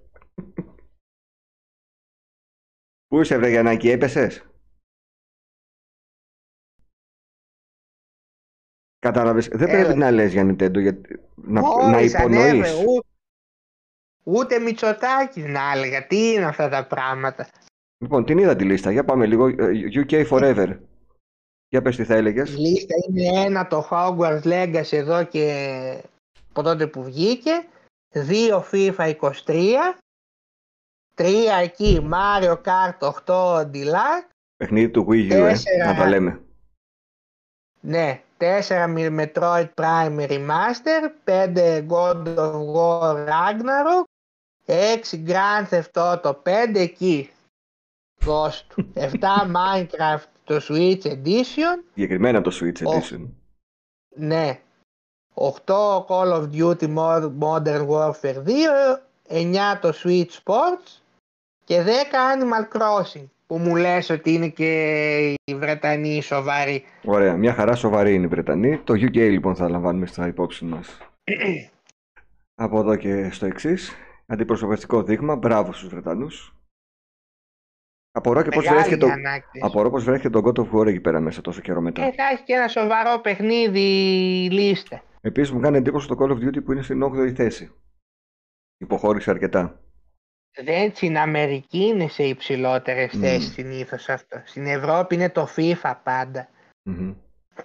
[3.06, 4.51] Πού είσαι βρε Γιαννάκη, έπεσες;
[9.02, 9.82] Κατάλαβες, δεν Έλα.
[9.84, 11.20] πρέπει να λες για Nintendo, γιατί...
[11.34, 12.84] να, να Μόλις ανέβε, υπονοείς.
[12.86, 13.04] ού-
[14.24, 16.06] Ούτε Μητσοτάκης να έλεγα.
[16.06, 17.48] Τι είναι αυτά τα πράγματα.
[17.98, 19.46] Λοιπόν, την είδα τη λίστα, για πάμε λίγο.
[19.46, 19.54] Ε,
[20.08, 20.78] UK Forever.
[21.68, 22.56] Για πες τι θα Η έλεγες.
[22.58, 26.02] λίστα είναι ένα το Hogwarts Legacy εδώ και
[26.50, 27.50] από τότε που βγήκε.
[28.14, 29.34] Δύο FIFA 23.
[31.14, 34.28] Τρία εκεί Mario Kart 8 Deluxe.
[34.56, 35.86] Παιχνίδι του Wii U, ε, Τέσσερα.
[35.86, 36.40] να τα λέμε.
[37.80, 44.04] Ναι, 4 με Metroid Prime Remaster, 5 God of War Ragnarok,
[44.66, 47.30] 6 Grand Theft Auto, 5 εκεί.
[48.20, 48.92] Δώσ' του.
[48.94, 49.10] 7
[49.54, 52.90] Minecraft το Switch Edition, Συγκεκριμένα το Switch Ω.
[52.92, 53.28] Edition.
[54.16, 54.60] ναι.
[55.34, 61.00] 8 Call of Duty Mod- Modern Warfare 2, 9 το Switch Sports
[61.64, 61.88] και 10
[62.36, 66.84] Animal Crossing που μου λες ότι είναι και οι Βρετανοί σοβαροί.
[67.04, 68.78] Ωραία, μια χαρά σοβαρή είναι η Βρετανή.
[68.78, 70.98] Το UK λοιπόν θα λαμβάνουμε στα υπόψη μας.
[72.64, 73.92] Από εδώ και στο εξής.
[74.26, 75.36] Αντιπροσωπευτικό δείγμα.
[75.36, 76.56] Μπράβο στους Βρετανούς.
[78.12, 79.06] Απορώ και πώς Μεγάλη βρέθηκε, το...
[79.06, 79.64] ανάκτηση.
[79.64, 82.02] Απορώ πώς βρέθηκε το God of War εκεί πέρα μέσα τόσο καιρό μετά.
[82.02, 83.88] Ε, θα έχει και ένα σοβαρό παιχνίδι
[84.50, 85.02] λίστε.
[85.20, 87.72] Επίσης μου κάνει εντύπωση το Call of Duty που είναι στην 8η θέση.
[88.76, 89.81] Υποχώρησε αρκετά.
[90.56, 93.20] Δεν στην Αμερική είναι σε υψηλότερες Μμμ.
[93.20, 94.42] θέσεις συνήθως αυτό.
[94.44, 96.48] Στην Ευρώπη είναι το FIFA πάντα.
[96.82, 97.14] Μμμ.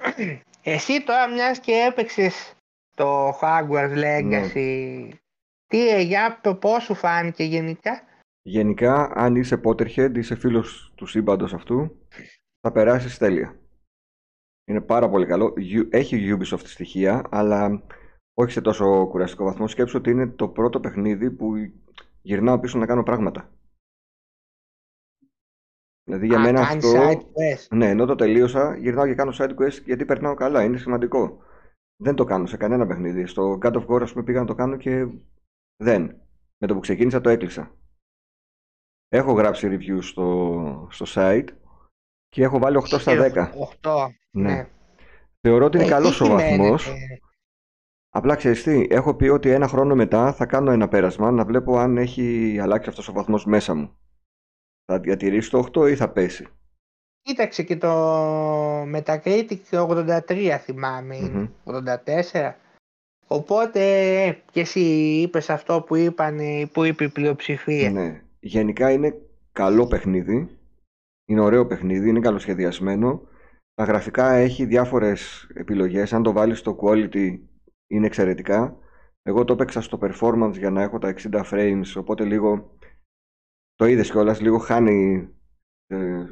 [0.63, 2.53] Εσύ τώρα μιας και έπαιξες
[2.95, 5.09] το Hogwarts Legacy.
[5.67, 8.01] Τι, ε, για το πώς σου φάνηκε γενικά;
[8.41, 11.97] Γενικά, αν είσαι Potterhead, είσαι φίλος του σύμπαντος αυτού,
[12.61, 13.55] θα περάσεις τέλεια.
[14.69, 15.53] Είναι πάρα πολύ καλό.
[15.57, 17.83] Γιου- Έχει Ubisoft στοιχεία, αλλά
[18.33, 19.67] όχι σε τόσο κουραστικό βαθμό.
[19.67, 21.53] Σκέψου ότι είναι το πρώτο παιχνίδι που
[22.27, 23.51] γυρνάω πίσω να κάνω πράγματα.
[26.03, 26.99] Δηλαδή για Α, μένα κάνεις αυτό...
[27.01, 27.67] side quest.
[27.77, 30.63] Ναι, ενώ το τελείωσα, γυρνάω και κάνω side quest γιατί περνάω καλά.
[30.63, 31.41] Είναι σημαντικό.
[32.03, 33.25] Δεν το κάνω σε κανένα παιχνίδι.
[33.25, 35.07] Στο God of War, ας πούμε, πήγα να το κάνω και
[35.83, 36.21] δεν.
[36.57, 37.71] Με το που ξεκίνησα το έκλεισα.
[39.07, 41.47] Έχω γράψει review στο, στο site
[42.27, 43.51] και έχω βάλει 8 στα 10.
[43.81, 44.07] 8.
[44.31, 44.53] Ναι.
[44.53, 44.69] Ναι.
[45.41, 46.83] Θεωρώ ότι είναι Ε, καλός τι ο βαθμός.
[46.83, 47.19] σημαίνεται;
[48.17, 51.77] Απλά ξέρεις τι, έχω πει ότι ένα χρόνο μετά θα κάνω ένα πέρασμα να βλέπω
[51.77, 53.97] αν έχει αλλάξει αυτός ο βαθμός μέσα μου.
[54.85, 56.47] Θα διατηρήσει το 8 ή θα πέσει.
[57.21, 57.91] Κοίταξε και το
[58.81, 61.51] Metacritic 83 θυμάμαι είναι.
[61.63, 61.75] Μμμ.
[62.33, 62.53] 84.
[63.27, 63.79] Οπότε
[64.23, 64.79] ε, και εσύ
[65.21, 66.39] είπες αυτό που, είπαν,
[66.71, 67.91] που είπε η πλειοψηφία.
[67.91, 68.21] Ναι.
[68.39, 69.15] Γενικά είναι
[69.51, 70.57] καλό παιχνίδι.
[71.25, 73.21] Είναι ωραίο παιχνίδι, είναι καλοσχεδιασμένο.
[73.73, 76.13] Τα γραφικά έχει διάφορες επιλογές.
[76.13, 77.39] Αν το βάλεις στο quality
[77.87, 78.77] είναι εξαιρετικά.
[79.21, 82.77] Εγώ το έπαιξα στο performance για να έχω τα 60 frames, οπότε λίγο
[83.75, 85.29] το είδες κιόλας, λίγο χάνει
[85.87, 86.25] ε,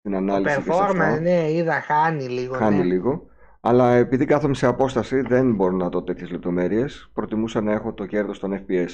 [0.00, 0.88] την Το ανάλυση και σε αυτά.
[0.90, 2.54] performance, ναι, είδα, χάνει λίγο.
[2.54, 2.84] Χάνει ναι.
[2.84, 3.26] λίγο.
[3.60, 7.10] Αλλά επειδή κάθομαι σε απόσταση, δεν μπορώ να δω τέτοιες λεπτομέρειες.
[7.12, 8.88] Προτιμούσα να έχω το κέρδος των FPS.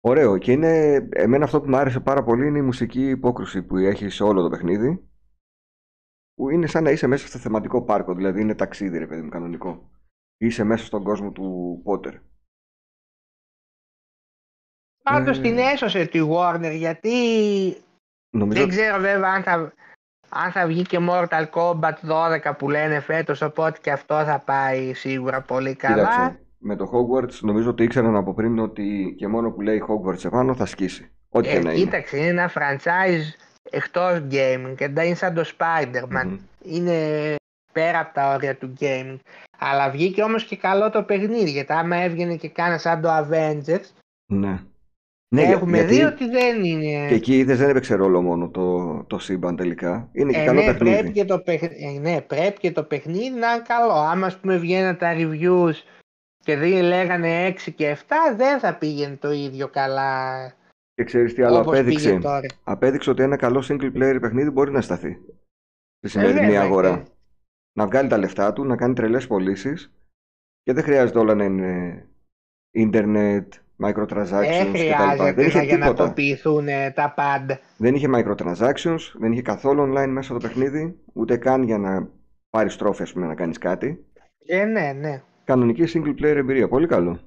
[0.00, 0.38] Ωραίο.
[0.38, 4.08] Και είναι, εμένα αυτό που μου άρεσε πάρα πολύ είναι η μουσική υπόκρουση που έχει
[4.08, 5.08] σε όλο το παιχνίδι.
[6.34, 9.28] Που είναι σαν να είσαι μέσα στο θεματικό πάρκο, δηλαδή είναι ταξίδι, ρε παιδί μου,
[9.28, 9.90] κανονικό.
[10.38, 12.14] Είσαι μέσα στον κόσμο του Potter.
[15.02, 15.40] Πάντως Ε.
[15.40, 17.12] την έσωσε τη Warner γιατί
[18.30, 19.72] Νομίζω δεν ξέρω βέβαια αν θα,
[20.28, 24.94] αν θα βγει και Mortal Kombat 12 που λένε φέτος οπότε και αυτό θα πάει
[24.94, 25.94] σίγουρα πολύ καλά.
[25.94, 30.24] Κοίταξε, με το Hogwarts νομίζω ότι ήξεραν από πριν ότι και μόνο που λέει Hogwarts
[30.24, 31.10] επάνω θα σκίσει.
[31.28, 31.84] Ό,τι και Ε, να είναι.
[31.84, 33.24] κοίταξε, είναι ένα franchise
[33.70, 36.24] εκτός gaming και δεν είναι σαν το Spider-Man.
[36.26, 36.38] Μμμ.
[36.62, 37.34] Είναι
[37.72, 39.16] πέρα από τα όρια του gaming.
[39.58, 43.84] Αλλά βγήκε όμως και καλό το παιχνίδι γιατί άμα έβγαινε και κάνα σαν το Avengers
[44.32, 44.62] Ναι.
[45.34, 47.08] Ναι, για- έχουμε γιατί δει ότι δεν είναι...
[47.08, 50.08] και εκεί είδες δεν έπαιξε ρόλο μόνο το, το σύμπαν τελικά.
[50.12, 50.96] Είναι και Ε, καλό ναι, παιχνίδι.
[50.96, 53.92] πρέπει και το παιχν- ε, ναι, πρέπει και το παιχνίδι να είναι καλό.
[53.92, 55.74] Άμα ας πούμε βγαίναν τα reviews
[56.44, 60.46] και δεν λέγανε 6 και 7 δεν θα πήγαινε το ίδιο καλά
[60.94, 62.08] Και ξέρεις τι άλλο όπως απέδειξε.
[62.08, 62.46] πήγε τώρα.
[62.64, 65.18] Απέδειξε ότι ένα καλό single player παιχνίδι μπορεί να σταθεί
[65.98, 67.02] στη σημερινή Ε, βέβαια, αγορά.
[67.78, 69.92] Και- Να βγάλει τα λεφτά του, να κάνει τρελές πωλήσεις
[70.62, 72.02] και δεν χρειάζεται όλα να είναι
[72.78, 73.44] internet,
[73.82, 74.78] microtransactions Δεν κτλ.
[74.78, 75.64] χρειάζεται Δεν είχε να τίποτα.
[75.64, 77.60] γεννατοποιηθούν ε, τα πάντα.
[77.76, 82.10] Δεν είχε microtransactions, δεν είχε καθόλου online μέσα το παιχνίδι, ούτε καν για να
[82.50, 84.06] πάρεις τρόφι, ας πούμε, να κάνεις κάτι.
[84.46, 85.22] Ε, ναι, ναι.
[85.44, 87.20] Κανονική single player εμπειρία, πολύ καλό.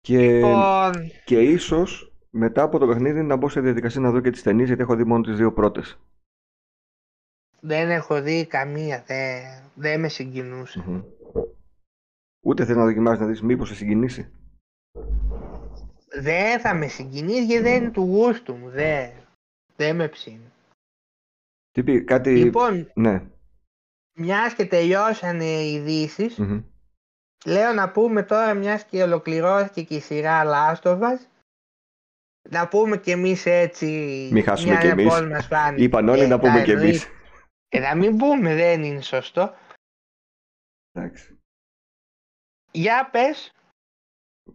[0.00, 0.92] Και, Λοιπόν,
[1.24, 4.66] και ίσως μετά από το παιχνίδι να μπω σε διαδικασία να δω και τις ταινίες,
[4.66, 5.98] γιατί έχω δει μόνο τις δύο πρώτες.
[7.60, 9.02] Δεν έχω δει καμία.
[9.06, 9.42] Δεν,
[9.74, 10.82] δεν με συγκινούσε.
[10.86, 11.02] Μμμ.
[12.46, 14.30] Ούτε θες να δοκιμάσεις να δεις μήπως σε συγκινήσει;
[16.20, 18.68] Δεν θα με συγκινήσει γιατί δεν είναι του γούστου μου.
[18.70, 19.10] Δεν,
[19.76, 20.52] δεν με ψήνει.
[21.72, 22.36] Τι πει, κάτι...
[22.36, 23.22] Λοιπόν, Ναι.
[24.18, 26.60] μιας και τελειώσανε οι ειδήσεις, Μμμ.
[27.46, 31.18] λέω να πούμε τώρα μιας και ολοκληρώθηκε και η σειρά Last of Us,
[32.50, 33.86] να πούμε κι εμείς έτσι
[34.32, 35.06] Μη χάσουμε μια κι εμείς.
[35.06, 35.82] πώς μας φάνηκε.
[35.84, 37.08] Είπαν όλοι Ε, να πούμε τα κι εμείς.
[37.70, 37.76] Εννοείται.
[37.76, 39.54] Ε, να μην πούμε, δεν είναι σωστό.
[40.92, 41.38] Εντάξει.
[42.70, 43.52] Για πες,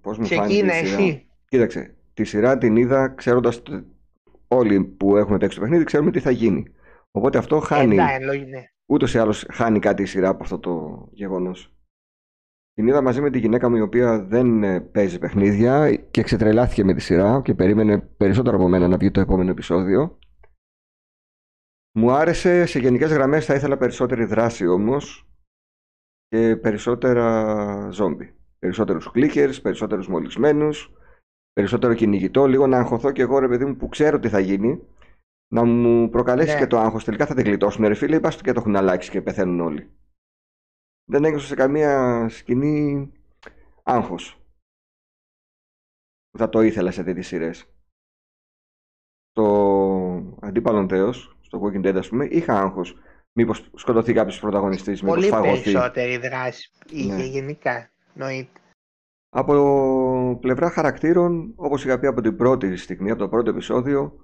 [0.02, 1.28] Πώς μου φάνηκε ξεκίνα η σειρά; εσύ.
[1.48, 3.86] Κοίταξε, τη σειρά την είδα ξέροντας το-
[4.48, 6.74] όλοι που έχουμε παίξει το παιχνίδι ξέρουμε τι θα γίνει.
[7.12, 8.64] Οπότε αυτό χάνει, Ε, εντάξει, ναι.
[8.86, 11.70] ούτως ή άλλως χάνει κάτι η σειρά από αυτό το γεγονός.
[12.74, 16.84] Την είδα μαζί με τη γυναίκα μου η οποία δεν ε, παίζει παιχνίδια και ξετρελάθηκε
[16.84, 20.20] με τη σειρά και περίμενε περισσότερο από μένα να βγει το επόμενο επεισόδιο.
[21.98, 25.28] Μου άρεσε, σε γενικές γραμμές θα ήθελα περισσότερη δράση όμως
[26.28, 28.36] και περισσότερα ζόμπι.
[28.60, 30.92] Περισσότερους clickers, περισσότερους μολυσμένους,
[31.54, 34.88] περισσότερο κυνηγητό, λίγο να αγχωθώ και εγώ ρε παιδί μου που ξέρω τι θα γίνει,
[35.54, 36.60] να μου προκαλέσεις Ναι.
[36.60, 37.04] και το άγχος.
[37.04, 39.92] Τελικά θα την γλιτώσουν ρε φίλε ή πας και το έχουν αλλάξει και πεθαίνουν όλοι.
[41.10, 43.12] Δεν ένιωσα σε καμία σκηνή
[43.84, 44.40] άγχος.
[46.30, 47.70] που Θα το ήθελα σε τέτοιες σειρές.
[49.32, 52.98] στο αντίπαλον Θεός, στο Walking Dead ας πούμε, είχα άγχος
[53.38, 55.64] μήπως σκοτωθεί κάποιος πρωταγωνιστής, μήπως Πολύ φαγωθεί.
[55.64, 57.24] περισσότερη δράση είχε Ναι.
[57.24, 57.90] γενικά.
[58.14, 58.60] Νοείται.
[59.30, 64.20] Από πλευρά χαρακτήρων, όπως είχα πει από την πρώτη στιγμή, από το πρώτο επεισόδιο,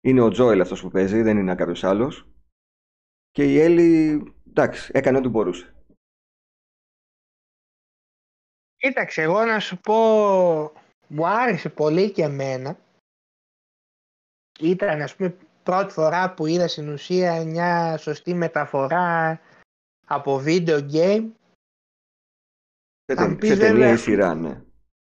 [0.00, 2.28] είναι ο Τζόελ αυτός που παίζει, δεν είναι κάποιος άλλος.
[3.30, 5.74] Και η Έλλη, εντάξει, έκανε ό,τι μπορούσε.
[8.76, 9.94] Κοίταξε, εγώ να σου πω,
[11.08, 12.78] μου άρεσε πολύ και εμένα.
[14.60, 15.36] Ήταν, ας πούμε,
[15.66, 19.40] πρώτη φορά που είδα στην ουσία μια σωστή μεταφορά
[20.06, 21.24] από video game.
[23.04, 24.60] Σε, Αν ται- πεις σε ταινία βέβαια- ή σειρά, ναι.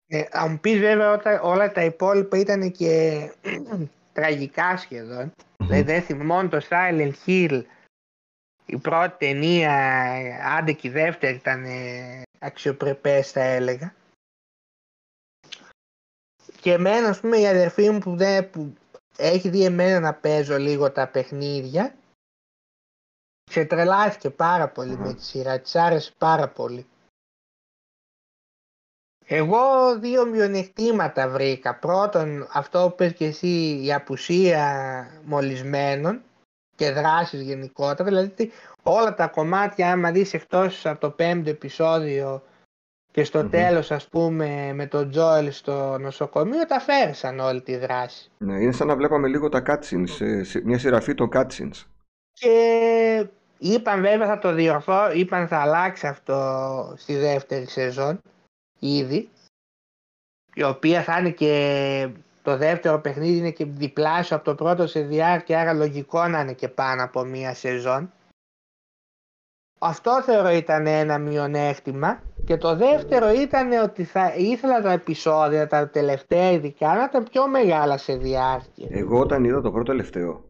[0.06, 3.20] Ε, αν μου πεις βέβαια όταν όλα τα υπόλοιπα ήταν και
[4.16, 5.32] τραγικά σχεδόν.
[5.56, 7.62] Δηλαδή δεν θυμάμαι μόνο το Silent Hill.
[8.66, 9.72] Η πρώτη ταινία,
[10.56, 13.94] άντε και η δεύτερη ήταν ε, αξιοπρεπές θα έλεγα.
[16.60, 18.74] Και εμένα ας πούμε η αδερφή μου που, δεν, που
[19.18, 21.94] έχει δει εμένα να παίζω λίγο τα παιχνίδια
[23.50, 25.00] ξετρελάθηκε πάρα πολύ Αχα.
[25.00, 26.86] με τη σειρά, της άρεσε πάρα πολύ.
[29.24, 31.74] Εγώ δύο μειονεκτήματα βρήκα.
[31.78, 36.22] Πρώτον, αυτό που πες και εσύ, η απουσία μολυσμένων
[36.76, 38.04] και δράσεις γενικότερα.
[38.04, 38.50] Δηλαδή, τι-
[38.82, 42.42] όλα τα κομμάτια, άμα δεις εκτός από το πέμπτο επεισόδιο
[43.18, 43.50] και στο Μμμ.
[43.50, 48.30] τέλος, ας πούμε, με τον Τζόελ στο νοσοκομείο, τα φέρεσαν όλη τη δράση.
[48.38, 48.60] ναι.
[48.62, 51.84] Είναι σαν να βλέπαμε λίγο τα cutscenes, ε, σε- μια σειραφή των cutscenes.
[52.32, 53.26] Και
[53.58, 58.20] είπαν βέβαια θα το διορθώ, είπαν θα αλλάξει αυτό στη δεύτερη σεζόν
[58.78, 59.28] ήδη
[60.54, 62.08] η οποία θα είναι και
[62.42, 66.52] το δεύτερο παιχνίδι είναι και διπλάσιο από το πρώτο σε διάρκεια άρα λογικό να είναι
[66.52, 68.12] και πάνω από μία σεζόν
[69.78, 75.88] αυτό θεωρώ ήταν ένα μειονέκτημα και το δεύτερο ήταν ότι θα ήθελα τα επεισόδια τα
[75.88, 80.44] τελευταία ειδικά να ήταν πιο μεγάλα σε διάρκεια Εγώ όταν είδα το πρώτο τελευταίο,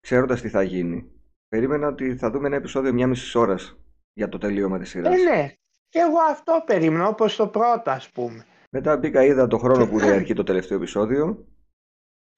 [0.00, 1.10] ξέροντας τι θα γίνει,
[1.48, 3.76] περίμενα ότι θα δούμε ένα επεισόδιο μια μισής ώρας
[4.12, 5.14] για το τελείωμα της σειράς.
[5.14, 5.52] Ε, ναι.
[5.88, 8.44] Και εγώ αυτό περίμενα, όπως το πρώτο ας πούμε.
[8.70, 11.46] Μετά μπήκα, είδα το χρόνο που διαρκεί το τελευταίο επεισόδιο.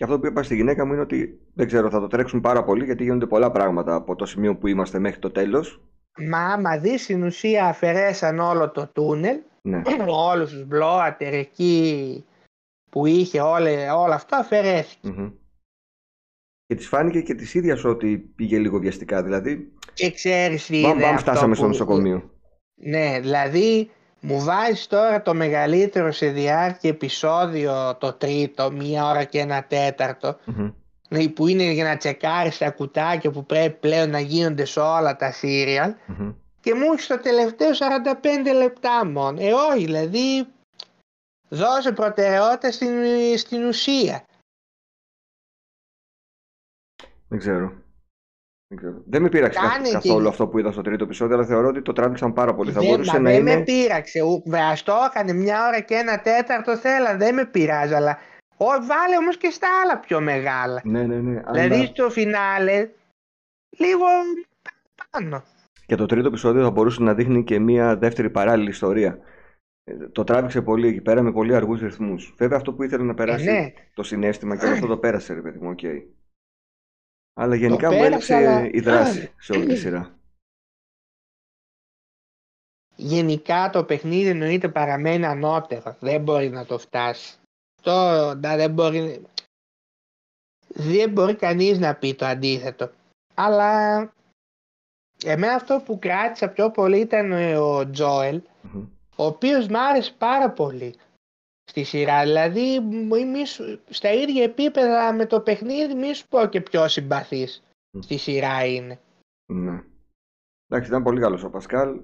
[0.01, 2.65] Και αυτό που είπα στη γυναίκα μου είναι ότι δεν ξέρω, θα το τρέξουν πάρα
[2.65, 5.81] πολύ γιατί γίνονται πολλά πράγματα από το σημείο που είμαστε μέχρι το τέλος.
[6.29, 9.83] Μα άμα δεις στην ουσία αφαιρέσαν όλο το τούνελ, Ναι.
[10.31, 12.25] όλους τους μπλόατερ εκεί
[12.91, 15.09] που είχε όλα, όλα αυτό αφαιρέθηκε.
[15.09, 15.31] Μμμ.
[16.67, 19.23] Και της φάνηκε και της ίδιας ότι πήγε λίγο βιαστικά.
[19.23, 22.31] Δηλαδή, Και ξέρεις τι μπαμ είναι μπαμ αυτό φτάσαμε στο που- νοσοκομείο.
[22.75, 23.91] Ναι, δηλαδή
[24.21, 30.39] μου βάζεις τώρα το μεγαλύτερο σε διάρκεια επεισόδιο το τρίτο, μία ώρα και ένα τέταρτο,
[30.45, 30.71] Μμμ.
[31.09, 35.17] ναι, που είναι για να τσεκάρεις τα κουτάκια που πρέπει πλέον να γίνονται σε όλα
[35.17, 36.33] τα σύριαλ Μμμ.
[36.61, 39.41] και μου έχεις στο τελευταίο 45 λεπτά μόνο.
[39.41, 40.47] Ε, όχι, δηλαδή
[41.49, 42.93] δώσε προτεραιότητα στην,
[43.39, 44.25] στην ουσία.
[47.29, 47.73] Δεν ξέρω.
[48.71, 49.03] Δεν, ξέρω.
[49.07, 51.69] δεν με πείραξε καθ- Κάνε καθόλου και- αυτό που είδα στο τρίτο επεισόδιο, αλλά θεωρώ
[51.69, 52.73] ότι το τράβηξαν πάρα πολύ.
[52.73, 53.63] Θα δεν, μπορούσε μα να δεν με είναι.
[53.65, 54.21] πείραξε.
[54.23, 58.19] ου- Ας το έκανε μια ώρα και ένα τέταρτο θέλα, δεν με πειράζει, αλλά
[58.57, 60.81] ό, βάλε όμως και στα άλλα πιο μεγάλα.
[60.85, 61.41] Ναι, ναι, ναι.
[61.53, 62.89] Δηλαδή Αλλά στο φινάλε
[63.79, 64.05] λίγο
[65.11, 65.43] πάνω.
[65.87, 69.19] και το τρίτο επεισόδιο θα μπορούσε να δείχνει και μια δεύτερη παράλληλη ιστορία.
[69.85, 72.35] Ε, Το τράβηξε πολύ εκεί πέρα με πολύ αργούς ρυθμούς.
[72.39, 73.73] Βέβαια αυτό που ήθελε να περάσει Ε, ναι.
[73.95, 75.81] το συναίσθημα και όλο αυτό το πέρασε, ρε παιδί μου, οκ.
[77.41, 80.15] Αλλά γενικά μου πέρασε, έλειψε αλλά- η δράση σε όλη τη σειρά.
[82.97, 85.97] Γενικά το παιχνίδι εννοείται παραμένει ανώτερο.
[86.01, 87.37] Δεν μπορεί να το φτάσει.
[87.79, 87.95] Αυτό
[88.41, 89.25] να, δεν μπορεί...
[90.69, 92.91] Δεν μπορεί κανείς να πει το αντίθετο.
[93.35, 93.99] Αλλά
[95.25, 98.87] εμένα αυτό που κράτησα πιο πολύ ήταν ο Τζόελ, Μμμ.
[99.17, 100.95] ο οποίος μ' άρεσε πάρα πολύ
[101.71, 102.23] στη σειρά.
[102.23, 106.89] Δηλαδή μη- μη σου- στα ίδια επίπεδα με το παιχνίδι μη σου πω και πιο
[106.89, 108.01] συμπαθής Μμ.
[108.01, 108.99] στη σειρά είναι.
[109.53, 109.83] Ναι.
[110.69, 112.01] Εντάξει, ήταν πολύ καλός ο Πασκάλ.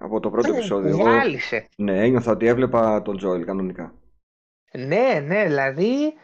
[0.00, 0.88] Από το πρώτο επεισόδιο.
[0.90, 1.68] Εγώ, Γάλισε.
[1.76, 3.94] ναι, ένιωθα ότι έβλεπα τον Τζόελ κανονικά.
[4.72, 6.14] Ναι, ναι, δηλαδή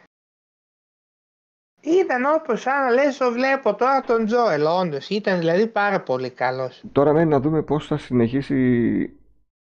[1.81, 5.09] ήταν όπως σαν να λες το βλέπω τώρα τον Τζόελ, όντως.
[5.09, 6.83] Ήταν δηλαδή πάρα πολύ καλός.
[6.91, 9.19] Τώρα μένει να δούμε πώς θα συνεχίσει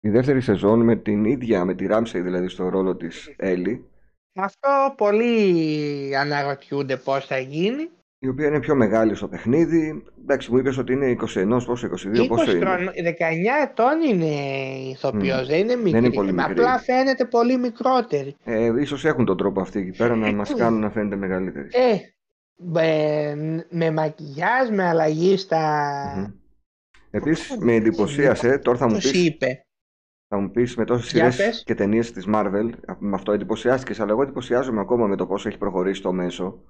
[0.02, 3.86] η δεύτερη σεζόν με την ίδια, με τη Ράμσεϊ δηλαδή στο ρόλο της Έλλη,
[4.34, 7.90] Αυτό πολλοί αναρωτιούνται πώς θα γίνει.
[8.20, 10.04] η οποία είναι πιο μεγάλη στο παιχνίδι.
[10.22, 13.00] Εντάξει, μου είπες ότι είναι 21, πόσο, 22, 20 πόσο είναι; χρονών, 19
[13.64, 14.36] ετών είναι
[14.90, 15.98] ηθοποιός, δεν είναι μικρή.
[15.98, 16.52] είναι πολύ μικρή.
[16.52, 18.36] Απλά φαίνεται πολύ μικρότερη.
[18.44, 21.68] Ε, ίσως έχουν τον τρόπο αυτοί εκεί πέρα να μας κάνουν να φαίνεται μεγαλύτερη.
[21.72, 21.98] Ε,
[22.56, 26.14] με, με μακιγιάζ, με αλλαγή στα...
[26.18, 26.26] Μμμ.
[27.12, 29.66] Επίσης, με εντυπωσίασε, τώρα θα μου Πώς πεις, είπε;
[30.34, 32.70] Θα μου πεις με τόσες σειρές και ταινίες της Marvel,
[33.00, 36.64] με αυτό εντυπωσιάστηκες, αλλά εγώ εντυπωσιάζομαι ακόμα με το πόσο έχει προχωρήσει το μέσο.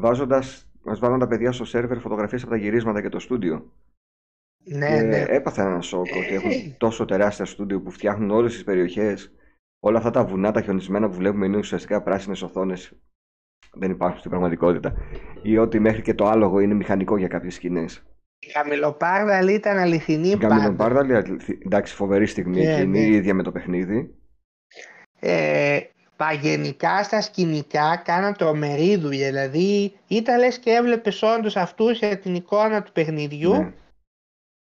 [0.00, 3.72] Βάζοντας, μας βάλουν τα παιδιά στο σερβερ φωτογραφίες από τα γυρίσματα και το στούντιο.
[4.64, 5.24] Ναι, και ναι.
[5.28, 9.32] Έπαθα ένα σοκ ότι έχουν τόσο τεράστια στούντιο που φτιάχνουν όλες τις περιοχές.
[9.80, 12.98] Όλα αυτά τα βουνά, τα χιονισμένα που βλέπουμε είναι ουσιαστικά πράσινες οθόνες.
[13.72, 14.94] Δεν υπάρχουν στην πραγματικότητα.
[15.42, 18.06] Ή ότι μέχρι και το άλογο είναι μηχανικό για κάποιες σκηνές.
[18.46, 21.14] Η Καμιλοπάρδαλη ήταν αληθινή Η Καμιλοπάρδαλη,
[21.64, 23.16] εντάξει, φοβερή στιγμή yeah, ναι, εκείνη, ναι.
[23.16, 24.14] ίδια με το παιχνίδι.
[25.20, 25.80] Ε,
[26.40, 29.26] γενικά στα σκηνικά κάναν τρομερή δουλειά.
[29.26, 33.72] Δηλαδή ήταν λες και έβλεπες όντως αυτούς για την εικόνα του παιχνιδιού ναι.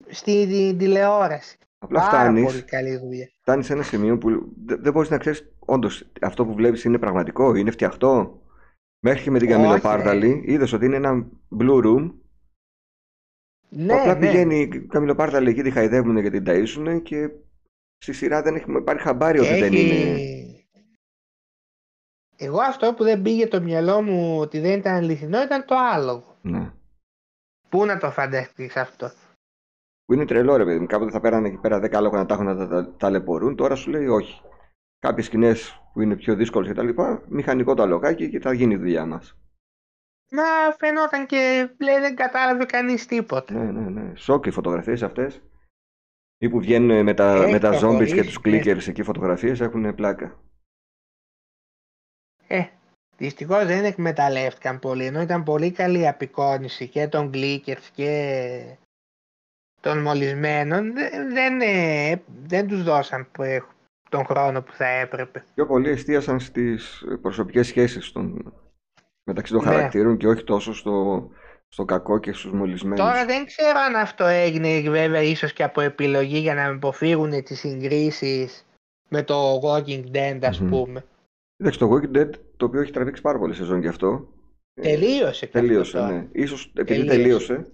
[0.08, 0.46] στη
[0.78, 1.58] τηλεόραση.
[1.78, 2.64] Απλά φτάνεις.
[3.40, 4.28] Φτάνεις σε ένα σημείο που
[4.64, 8.42] δεν μπορείς να ξέρεις όντως αυτό που βλέπεις είναι πραγματικό, είναι φτιαχτό.
[9.00, 11.26] Μέχρι και με την Καμιλοπάρδαλη είδες ότι είναι ένα
[11.60, 12.12] blue room
[13.68, 14.20] ναι, Απλά ναι.
[14.26, 17.30] πηγαίνει η Καμιλοπάρτα εκεί, τη χαϊδεύουν και την ταΐσουν και
[17.98, 20.18] στη σειρά δεν έχει πάρει χαμπάρι ότι δεν είναι.
[22.36, 26.36] Εγώ αυτό που δεν πήγε το μυαλό μου ότι δεν ήταν αληθινό ήταν το άλογο.
[26.42, 26.72] Ναι.
[27.68, 29.10] Πού να το φανταστείς αυτό;
[30.04, 32.46] Που είναι τρελό ρε παιδί Κάποτε θα πέρανε εκεί πέρα 10 άλογα να τα έχουν
[32.46, 33.56] να τα ταλαιπωρούν.
[33.56, 34.42] Τώρα σου λέει όχι.
[34.98, 36.88] Κάποιες σκηνές που είναι πιο δύσκολες κτλ.
[37.28, 39.36] Μηχανικό το αλογάκι και θα γίνει η δουλειά μας.
[40.30, 43.54] Μα φαινόταν και λέει, δεν κατάλαβε κανείς τίποτα.
[43.54, 44.16] Ναι, ναι, ναι.
[44.16, 45.42] Σοκ οι φωτογραφίες αυτές.
[46.38, 50.40] Ή που βγαίνουν με τα, με τα zombies και τους clickers εκεί φωτογραφίες έχουν πλάκα.
[52.46, 52.66] Ε,
[53.16, 58.76] δυστυχώς δεν εκμεταλλεύτηκαν πολύ, ενώ ήταν πολύ καλή η απεικόνηση και των clickers και
[59.80, 60.92] των μολυσμένων.
[60.92, 63.28] Δεν, δεν, ε, δεν τους δώσαν
[64.10, 65.44] τον χρόνο που θα έπρεπε.
[65.54, 68.52] Πιο πολύ εστίασαν στις προσωπικές σχέσεις των
[69.28, 69.70] μεταξύ των ναι.
[69.70, 71.28] χαρακτήρων και όχι τόσο στο,
[71.68, 72.98] στο κακό και στους μολυσμένους.
[72.98, 77.58] Τώρα δεν ξέρω αν αυτό έγινε βέβαια ίσως και από επιλογή για να αποφύγουν τις
[77.58, 78.66] συγκρίσεις
[79.08, 80.68] με το Walking Dead ας mm-hmm.
[80.68, 81.04] πούμε.
[81.56, 84.28] Εντάξει, το Walking Dead το οποίο έχει τραβήξει πάρα πολλή σεζόν γι' αυτό.
[84.80, 85.46] Τελείωσε.
[85.46, 86.28] Τελείωσε, ναι.
[86.32, 87.66] Ίσως επειδή τελείωσε,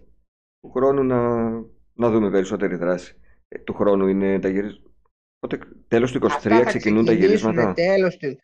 [0.60, 1.50] του χρόνου να,
[1.94, 3.16] να δούμε περισσότερη δράση.
[3.48, 4.88] Ε, του χρόνου είναι τα γυρίσματα.
[5.88, 7.72] Τέλος του 23 ξεκινούν τα γυρίσματα.
[7.72, 8.38] Τέλος του...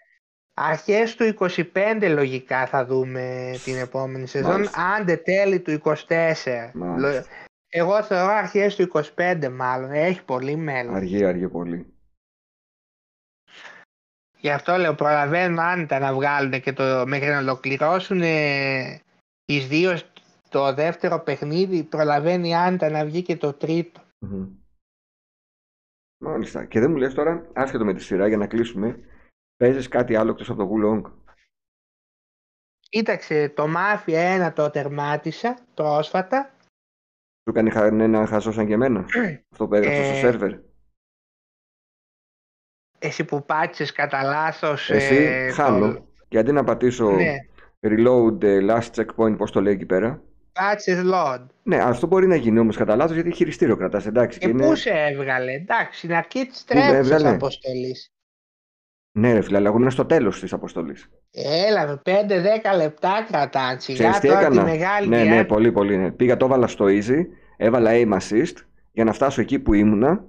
[0.55, 5.95] Αρχές του 25 λογικά θα δούμε την επόμενη σεζόν, άντε τέλη του 24.
[7.69, 10.95] Εγώ θεωρώ αρχές του 25 μάλλον, έχει πολύ μέλλον.
[10.95, 11.95] Αργεί, αργεί πολύ.
[14.41, 19.01] Γι' αυτό λέω προλαβαίνουν άνετα να βγάλουν και το, μέχρι να ολοκληρώσουν ε,
[19.45, 19.99] τις δύο
[20.49, 24.01] το δεύτερο παιχνίδι προλαβαίνει άνετα να βγει και το τριτο
[26.23, 26.65] Μάλιστα.
[26.65, 28.99] Και δεν μου λες τώρα, άσχετο με τη σειρά για να κλείσουμε,
[29.61, 31.13] Παίζεις κάτι άλλο εκτός από το Wulong;
[32.81, 36.55] Κοίταξε, το Mafia 1 το τερμάτισα πρόσφατα.
[37.49, 39.07] Σου κάνει ένα χαζό σαν και εμένα,
[39.53, 40.59] αυτό που έγραψε στο ε, σερβερ.
[42.99, 44.91] Εσύ που πάτησες κατά λάθος.
[44.91, 45.93] Εσύ ε, χάνω.
[45.93, 46.07] Το...
[46.29, 47.37] Και αντί να πατήσω ναι.
[47.81, 50.23] reload ε, last checkpoint, πώς το λέει εκεί πέρα.
[50.53, 51.47] Πάτησες load.
[51.63, 54.39] Ναι, αυτό μπορεί να γίνει όμως κατά λάθος γιατί χειριστήριο κρατάς, εντάξει.
[54.39, 54.67] Και, και είναι...
[54.67, 58.15] πού σε έβγαλε, εντάξει, στην αρχή της τρέχουσας αποστολής.
[59.13, 61.11] Ναι, ρε φίλε, αλλά εγώ ήμουν στο τέλος της αποστολής.
[61.69, 63.79] Έλα, 5-10 λεπτά κρατάνε.
[63.79, 64.65] Σιγά τώρα έκανα.
[64.65, 65.09] τη μεγάλη.
[65.09, 65.97] Ναι, ναι, πολύ, πολύ.
[65.97, 66.11] Ναι.
[66.11, 68.55] Πήγα, το έβαλα στο easy, έβαλα aim assist
[68.93, 70.25] για να φτάσω εκεί που ήμουνα.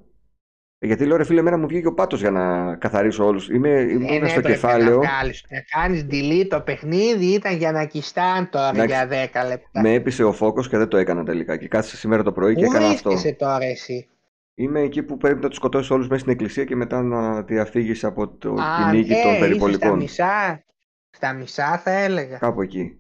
[0.83, 3.49] Γιατί λέω ρε φίλε, εμένα μου βγήκε ο πάτος για να καθαρίσω όλους.
[3.49, 4.97] Είμαι, είμαι ναι, στο κεφάλαιο.
[4.97, 9.09] Να, να κάνεις delete το παιχνίδι, ήταν για να κιστάν τώρα για 10
[9.47, 9.81] λεπτά.
[9.81, 11.57] Με έπεισε ο φόκος και δεν το έκανα τελικά.
[11.57, 13.09] Και κάθισε σήμερα το πρωί και έκανα αυτό.
[13.09, 14.07] Πού τώρα εσύ;
[14.55, 18.05] Είμαι εκεί που πρέπει να τους σκοτώσεις όλους μέσα στην εκκλησία και μετά να διαφύγει
[18.05, 19.89] από το κυνήγι των περιπολικών.
[19.89, 20.63] Στα μισά,
[21.09, 22.37] στα μισά θα έλεγα.
[22.37, 22.95] Κάπου εκεί.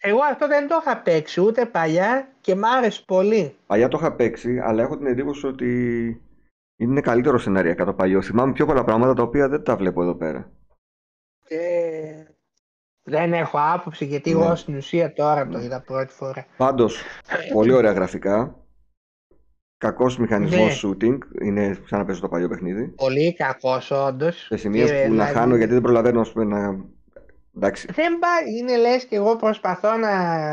[0.00, 3.56] Εγώ αυτό δεν το είχα παίξει ούτε παλιά και μ' άρεσε πολύ.
[3.66, 6.22] Παλιά το είχα παίξει, αλλά έχω την εντύπωση ότι
[6.76, 8.22] είναι καλύτερο σενάρια το παλιό.
[8.22, 10.50] Θυμάμαι πιο πολλά πράγματα τα οποία δεν τα βλέπω εδώ πέρα.
[11.48, 12.24] Ε,
[13.02, 14.44] δεν έχω άποψη γιατί ναι.
[14.44, 16.46] εγώ στην ουσία τώρα το είδα πρώτη φορά.
[16.56, 17.02] Πάντως,
[17.52, 18.61] πολύ ωραία γραφικά.
[19.82, 20.90] Κακός μηχανισμός ναι.
[20.90, 21.18] shooting.
[21.40, 22.88] Είναι σαν να παίζω το παλιό παιχνίδι.
[22.88, 24.46] Πολύ κακός, όντως.
[24.46, 25.32] Σε σημεία που να δηλαδή...
[25.32, 26.84] χάνω γιατί δεν προλαβαίνω ας πούμε, να.
[27.56, 27.88] Εντάξει.
[27.92, 28.58] Δεν πάει.
[28.58, 30.52] Είναι λες και εγώ προσπαθώ να,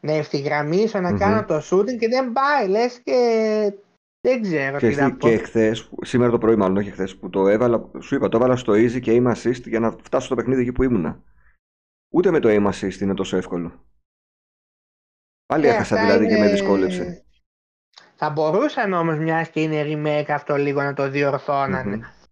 [0.00, 1.18] να ευθυγραμμίσω, να mm-hmm.
[1.18, 2.68] κάνω το shooting και δεν πάει.
[2.68, 3.72] Λες και.
[4.20, 5.28] Δεν ξέρω και τι να πω.
[5.28, 8.56] Και χθες, σήμερα το πρωί, μάλλον όχι χθες, που το έβαλα, σου είπα, το έβαλα
[8.56, 11.22] στο easy και aim assist για να φτάσω στο παιχνίδι εκεί που ήμουνα.
[12.14, 13.84] Ούτε με το aim assist είναι τόσο εύκολο.
[15.46, 16.34] Πάλι ε, έχασα δηλαδή είναι...
[16.34, 17.23] και με δυσκόλεψε.
[18.16, 21.96] Θα μπορούσαν όμως μιας και είναι remake αυτό λίγο να το διορθώνανε.
[21.96, 22.28] Mm-hmm.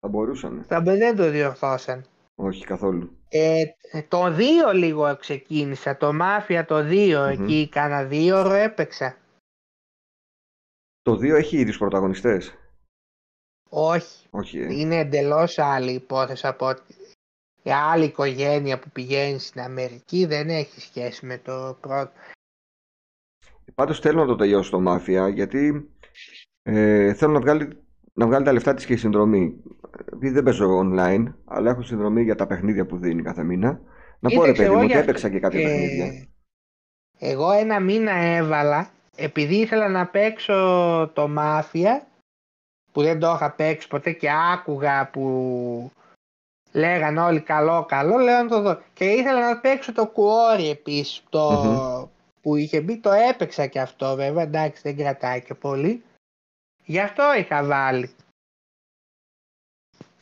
[0.00, 0.64] Θα μπορούσαν.
[0.68, 2.04] Θα δεν το διορθώσαν.
[2.34, 3.16] Όχι καθόλου.
[3.28, 3.64] Ε,
[4.08, 4.40] το 2
[4.74, 5.96] λίγο ξεκίνησα.
[5.96, 7.28] Το Mafia το 2 mm-hmm.
[7.28, 9.16] εκεί κάνα 2 ώρο έπαιξα.
[11.02, 12.54] Το 2 έχει ίδιους πρωταγωνιστές.
[13.68, 14.26] Όχι.
[14.30, 14.74] Όχι, ε.
[14.74, 16.94] Είναι εντελώς άλλη υπόθεση από ότι
[17.62, 22.12] η άλλη οικογένεια που πηγαίνει στην Αμερική δεν έχει σχέση με το πρώτο.
[23.82, 25.90] Πάντως θέλω να το τελειώσω το Μάφια γιατί
[26.62, 29.62] ε, θέλω να βγάλει, να βγάλει τα λεφτά της και η συνδρομή.
[30.12, 33.80] Επειδή δεν παίζω online, αλλά έχω συνδρομή για τα παιχνίδια που δίνει κάθε μήνα.
[34.18, 36.28] Να πω ρε Κοίταξε, παιδί εγώ μου ότι για αυτό- έπαιξα και κάποια ε, παιχνίδια.
[37.18, 42.06] Εγώ ένα μήνα έβαλα επειδή ήθελα να παίξω το Μάφια
[42.92, 45.90] που δεν το είχα παίξει ποτέ και άκουγα που
[46.72, 51.22] λέγαν όλοι καλό καλό λέω να το δω και ήθελα να παίξω το Κουόρι επίσης
[51.28, 52.11] το Μμμ.
[52.42, 56.02] Που είχε μπει το έπαιξα και αυτό βέβαια εντάξει δεν κρατάει και πολύ
[56.84, 58.10] γι' αυτό είχα βάλει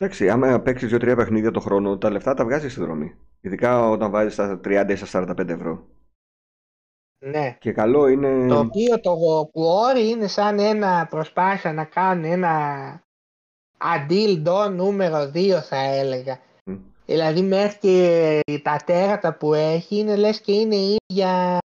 [0.01, 3.15] Εντάξει, άμα παίξεις δύο-τρία παιχνίδια το χρόνο, τα λεφτά τα βγάζεις συνδρομή.
[3.41, 5.87] Ειδικά όταν βάζεις στα 30 ή στα 45 ευρώ.
[7.25, 8.47] ναι Και καλό είναι.
[8.47, 9.15] Το οποίο το
[9.51, 13.03] Κουόρι είναι σαν ένα προσπάθεια να κάνουν ένα
[13.77, 16.39] until dawn νούμερο 2 θα έλεγα.
[16.65, 16.77] Μμ.
[17.05, 21.57] Δηλαδή μέχρι και τα τέρατα που έχει είναι λες και είναι η ίδια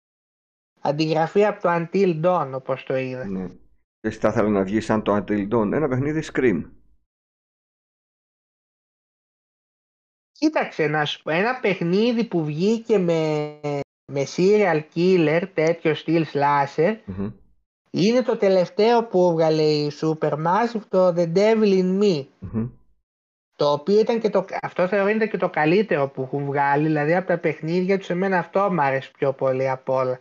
[0.88, 3.26] αντιγραφή από το Until Dawn όπως το είδα.
[3.26, 3.48] Ναι.
[4.00, 6.62] Και εσύ θα ήθελα να βγει σαν το Until Dawn, ένα παιχνίδι Scream.
[10.32, 13.58] Κοίταξε να σου πω ένα παιχνίδι που βγήκε με,
[14.12, 17.30] με serial killer τέτοιο στυλ slasher Μμμ.
[17.90, 22.26] είναι το τελευταίο που έβγαλε η Supermassive το The Devil in Me.
[22.38, 22.68] Μμμ.
[23.56, 27.14] Το οποίο ήταν και το, αυτό θεωρώ είναι και το καλύτερο που έχουν βγάλει, δηλαδή
[27.14, 30.20] από τα παιχνίδια τους εμένα αυτό μου άρεσε πιο πολύ απ' όλα.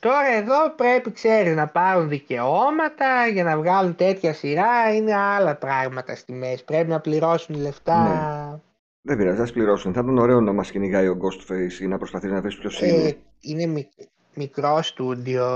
[0.00, 6.14] Τώρα εδώ πρέπει ξέρεις να πάρουν δικαιώματα για να βγάλουν τέτοια σειρά, είναι άλλα πράγματα
[6.14, 8.60] στη μέση, πρέπει να πληρώσουν λεφτά.
[9.02, 9.92] Δεν πειράζει, ας πληρώσουν.
[9.92, 12.86] Θα ήταν ωραίο να μας κυνηγάει ο Ghostface ή να προσπαθεί να βρει ποιος Ε,
[12.88, 13.16] είναι.
[13.40, 13.92] είναι μικ-
[14.34, 15.46] μικρό στούντιο,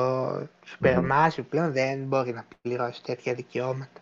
[0.80, 0.88] Μμμ.
[0.88, 4.00] Supermassive πλέον δεν μπορεί να πληρώσει τέτοια δικαιώματα.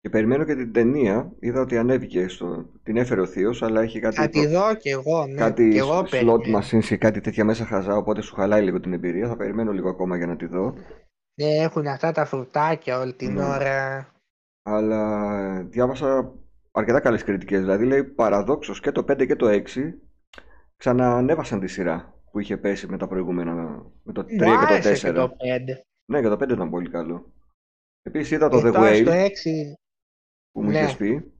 [0.00, 1.32] Και περιμένω και την ταινία.
[1.40, 2.66] Είδα ότι ανέβηκε στο.
[2.82, 5.70] Την έφερε ο Θείος, αλλά έχει κάτι, Θα τη προ- δω κι εγώ, ναι, κάτι
[5.70, 6.40] κι εγώ slot περιμένω.
[6.58, 7.96] machines και κάτι τέτοια μέσα χαζά.
[7.96, 9.28] Οπότε σου χαλάει λίγο την εμπειρία.
[9.28, 10.74] Θα περιμένω λίγο ακόμα για να τη δω.
[11.40, 13.44] Ναι, έχουν αυτά τα φρουτάκια όλη την Ναι.
[13.44, 14.06] ώρα.
[14.62, 16.32] Αλλά ε, διάβασα
[16.72, 17.60] αρκετά καλές κριτικές.
[17.60, 19.94] Δηλαδή λέει παραδόξως και το 5 και το 6
[20.76, 23.52] ξαναανέβασαν τη σειρά που είχε πέσει με τα προηγούμενα,
[24.02, 25.12] με το 3 Μου και το άρεσε 4.
[25.12, 25.34] και το 5.
[26.12, 27.32] Ναι, και το 5 ήταν πολύ καλό.
[28.02, 29.28] Επίσης είδα το Και The τώρα στο Whale 6
[30.52, 30.78] που μου ναι.
[30.78, 31.32] είχες πει.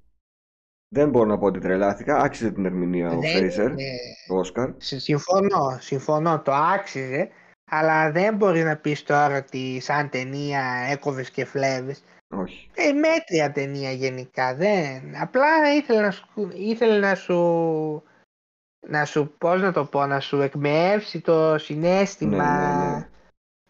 [0.93, 2.17] Δεν μπορώ να πω ότι τρελάθηκα.
[2.17, 3.85] Άξιζε την ερμηνεία ο δεν Φρέιζερ, είναι...
[4.27, 4.71] το Όσκαρ.
[4.77, 7.29] Συ- Συμφωνώ, συμφωνώ, το άξιζε,
[7.71, 12.03] αλλά δεν μπορεί να πεις τώρα ότι σαν ταινία έκοβες και φλέβες.
[12.35, 12.71] Όχι.
[12.75, 15.17] Ε, μέτρια ταινία γενικά, δεν.
[15.21, 18.03] Απλά ήθελε να σου, ήθελε να σου,
[18.87, 23.09] να σου, πώς να το πω, να σου εκμεύσει το συνέστημα, Ναι, ναι, ναι.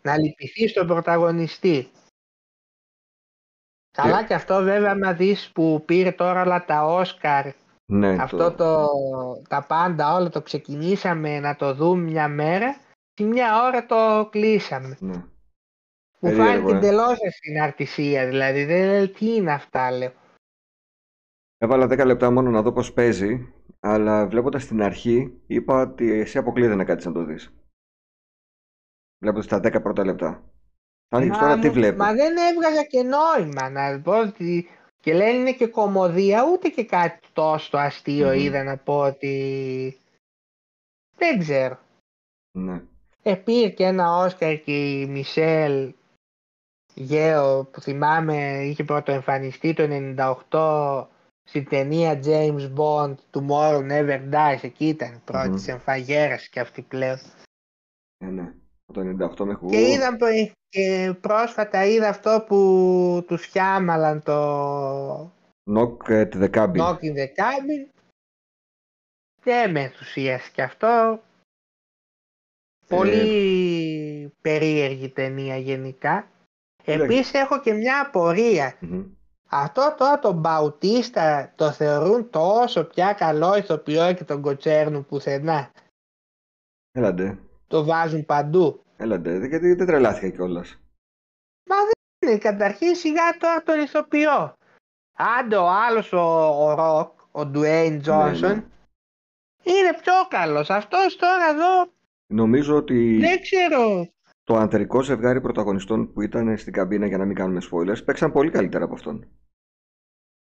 [0.03, 1.88] να λυπηθείς τον πρωταγωνιστή.
[4.03, 7.46] Καλά και αυτό βέβαια να δεις που πήρε τώρα όλα τα Όσκαρ
[7.86, 8.86] Ναι, αυτό το,
[9.48, 12.76] τα πάντα όλα το ξεκινήσαμε να το δούμε μια μέρα
[13.14, 14.96] και μια ώρα το κλείσαμε.
[15.01, 15.24] ναι.
[16.22, 16.76] Μου Περίεργο, φάνηκε ε.
[16.76, 20.12] εντελώς συναρτησία δηλαδή, δεν τι είναι αυτά λέω.
[21.59, 26.38] Έβαλα 10 λεπτά μόνο να δω πώς παίζει, αλλά βλέποντας την αρχή είπα ότι εσύ
[26.38, 27.53] αποκλείεται να κάτσεις να το δεις.
[29.22, 30.51] Βλέποντας τα 10 πρώτα λεπτά.
[31.13, 34.69] Θα ανοίξεις Μα τώρα τι μου- βλέπω; Μα δεν έβγαζα και νόημα να πω ότι
[35.01, 38.39] και λένε είναι και κομμωδία ούτε και κάτι τόσο αστείο Μμμ.
[38.39, 39.99] είδα να πω ότι
[41.17, 41.79] δεν ξέρω.
[42.59, 42.83] Ναι.
[43.23, 45.95] Ε, πήρε και ένα Όσκαρ και η Μισελ
[46.95, 49.87] Γέο που θυμάμαι είχε πρωτοεμφανιστεί το
[50.51, 51.07] 98
[51.49, 55.55] στην ταινία James Bond Tomorrow Never Dies εκεί ήταν η πρώτη Μμμ.
[55.55, 57.19] της εμφαγέρας και αυτή πλέον
[58.19, 58.53] Ε, ναι.
[58.91, 65.32] Από το 98 μέχρι και είδα προ- και πρόσφατα είδα αυτό που τους Σιάμαλαν το
[65.70, 66.76] Knock at the Cabin.
[66.76, 67.88] Knock in the Cabin
[69.43, 71.22] δεν με ενθουσίασε και αυτό
[72.88, 76.28] Ε, πολύ περίεργη ταινία γενικά
[76.82, 77.05] Κοίταξε.
[77.05, 78.76] Επίσης έχω και μια απορία.
[78.80, 79.05] Μμμ.
[79.49, 85.70] Αυτό τώρα τον Μπαουτίστα το θεωρούν τόσο πια καλό ηθοποιό και τον Κοτσέρνου πουθενά.
[86.93, 87.38] Έλαντε.
[87.71, 88.83] Το βάζουν παντού.
[88.97, 89.39] Έλαντε.
[89.39, 90.79] Δεν- Γιατί δεν τρελάθηκα κιόλας.
[92.23, 94.55] Είναι καταρχήν σιγά τώρα τον ηθοποιό.
[95.16, 96.21] Άντε ο άλλος ο,
[96.64, 98.64] ο Ροκ, ο Ντουέιν Τζόνσον, ναι.
[99.62, 100.71] είναι πιο καλός.
[100.71, 101.93] Αυτός τώρα εδώ
[102.33, 104.09] Νομίζω ότι δεν ξέρω.
[104.45, 108.51] το ανδρικό ζευγάρι πρωταγωνιστών που ήταν στην καμπίνα για να μην κάνουμε spoilers παίξαν πολύ
[108.51, 109.29] καλύτερα από αυτόν.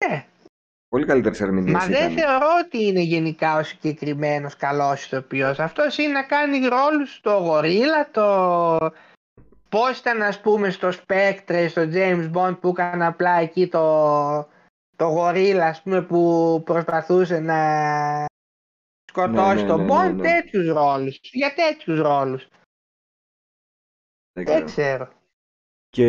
[0.08, 0.28] Ναι.
[0.94, 5.60] Πολύ καλύτερε ερμηνείε Μα δεν θεωρώ ότι είναι γενικά ο συγκεκριμένος καλός ηθοποιός.
[5.60, 8.92] Αυτός είναι να κάνει ρόλους στο γορίλα, το,
[9.70, 14.48] Πώς ήταν ας πούμε στο Spectre, στο James Bond που έκανε απλά εκεί το,
[14.96, 17.60] το γορίλα ας πούμε που προσπαθούσε να
[19.10, 20.22] σκοτώσει Ναι, ναι, τον ναι, Bond, ναι, ναι.
[20.22, 21.20] τέτοιους ρόλους.
[21.22, 22.48] Για τέτοιους ρόλους.
[24.34, 24.66] Δεν Δεν ξέρω.
[24.66, 25.10] ξέρω.
[25.90, 26.08] Και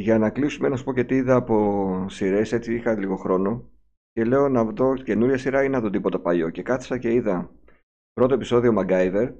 [0.00, 3.72] για να κλείσουμε, να σου πω και τι είδα από σειρές, έτσι είχα λίγο χρόνο.
[4.14, 6.50] Και λέω να δω καινούρια σειρά ή να δω τίποτα παλιό.
[6.50, 7.50] Και κάθισα και είδα
[8.12, 9.32] πρώτο επεισόδιο MacGyver.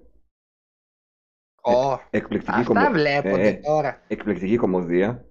[1.63, 4.01] Ω, Εκπληκτική, αυτά κομμω- βλέπονται ε, ε, τώρα.
[4.09, 5.25] εκπληκτική κομμωδία.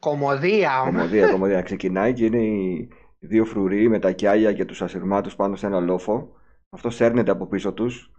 [0.00, 0.92] Κομμωδία όμως.
[0.94, 1.62] Κομμωδία, κομμωδία.
[1.62, 2.88] Ξεκινάει και είναι οι
[3.18, 6.32] δύο φρουροί με τα κιάλια και τους ασυρμάτους πάνω σε ένα λόφο.
[6.70, 8.10] Αυτό σέρνεται από πίσω τους.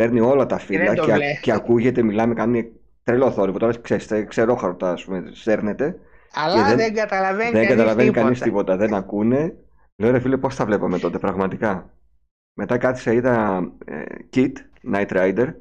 [0.00, 1.40] Σέρνει όλα τα φύλλα δεν το και, α- βλέπω.
[1.40, 2.72] και ακούγεται, μιλάμε, κάνει
[3.02, 3.58] τρελό θόρυβο.
[3.58, 5.98] Τώρα ξέρεις, ξερόχαρτα, ας πούμε, σέρνεται.
[6.32, 8.22] Αλλά Και δεν- δεν, καταλαβαίνει Δεν κανείς καταλαβαίνει τίποτα.
[8.24, 8.76] κανεί τίποτα.
[8.76, 9.56] Δεν ακούνε.
[9.96, 11.98] Λέω ρε φίλε, πώς τα βλέπαμε τότε, πραγματικά;
[12.58, 14.52] Μετά κάθισα, είδα ε, Kit,
[14.92, 15.54] Night Rider.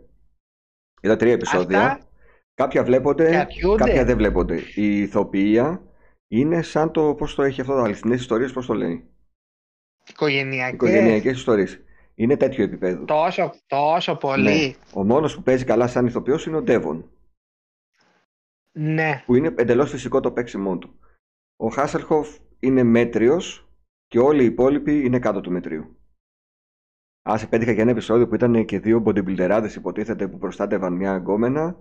[1.02, 1.86] Είδα τρία επεισόδια.
[1.86, 2.08] Αυτά
[2.56, 3.84] Κάποια βλέπονται, κρατιούνται.
[3.84, 4.62] κάποια δεν βλέπονται.
[4.76, 5.82] Η ηθοποιία
[6.28, 9.08] είναι σαν το πώς το έχει αυτό, αληθινέ ιστορίες, πώς το λέει.
[10.10, 10.74] Οικογενειακές.
[10.74, 11.84] Οικογενειακές ιστορίες.
[12.16, 13.06] Είναι τέτοιο επίπεδο.
[13.06, 14.68] Τόσο, τόσο πολύ.
[14.68, 14.74] Ναι.
[14.94, 17.10] Ο μόνος που παίζει καλά σαν ηθοποιός είναι ο Ντέβον.
[18.72, 19.24] Ναι.
[19.26, 21.00] που είναι εντελώς φυσικό το παίξιμό του.
[21.56, 23.68] Ο Χάσελχοφ είναι μέτριος
[24.14, 25.96] και όλοι οι υπόλοιποι είναι κάτω του μετρίου.
[27.30, 31.16] Α, σε πέτυχα και ένα επεισόδιο που ήταν και δύο bodybuilderάδες υποτίθεται που προστάτευαν μια
[31.16, 31.78] γκόμενα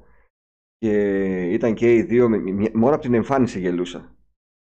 [0.78, 0.92] και
[1.52, 4.16] ήταν και οι δύο, με- με- μόνο από την εμφάνιση γελούσα.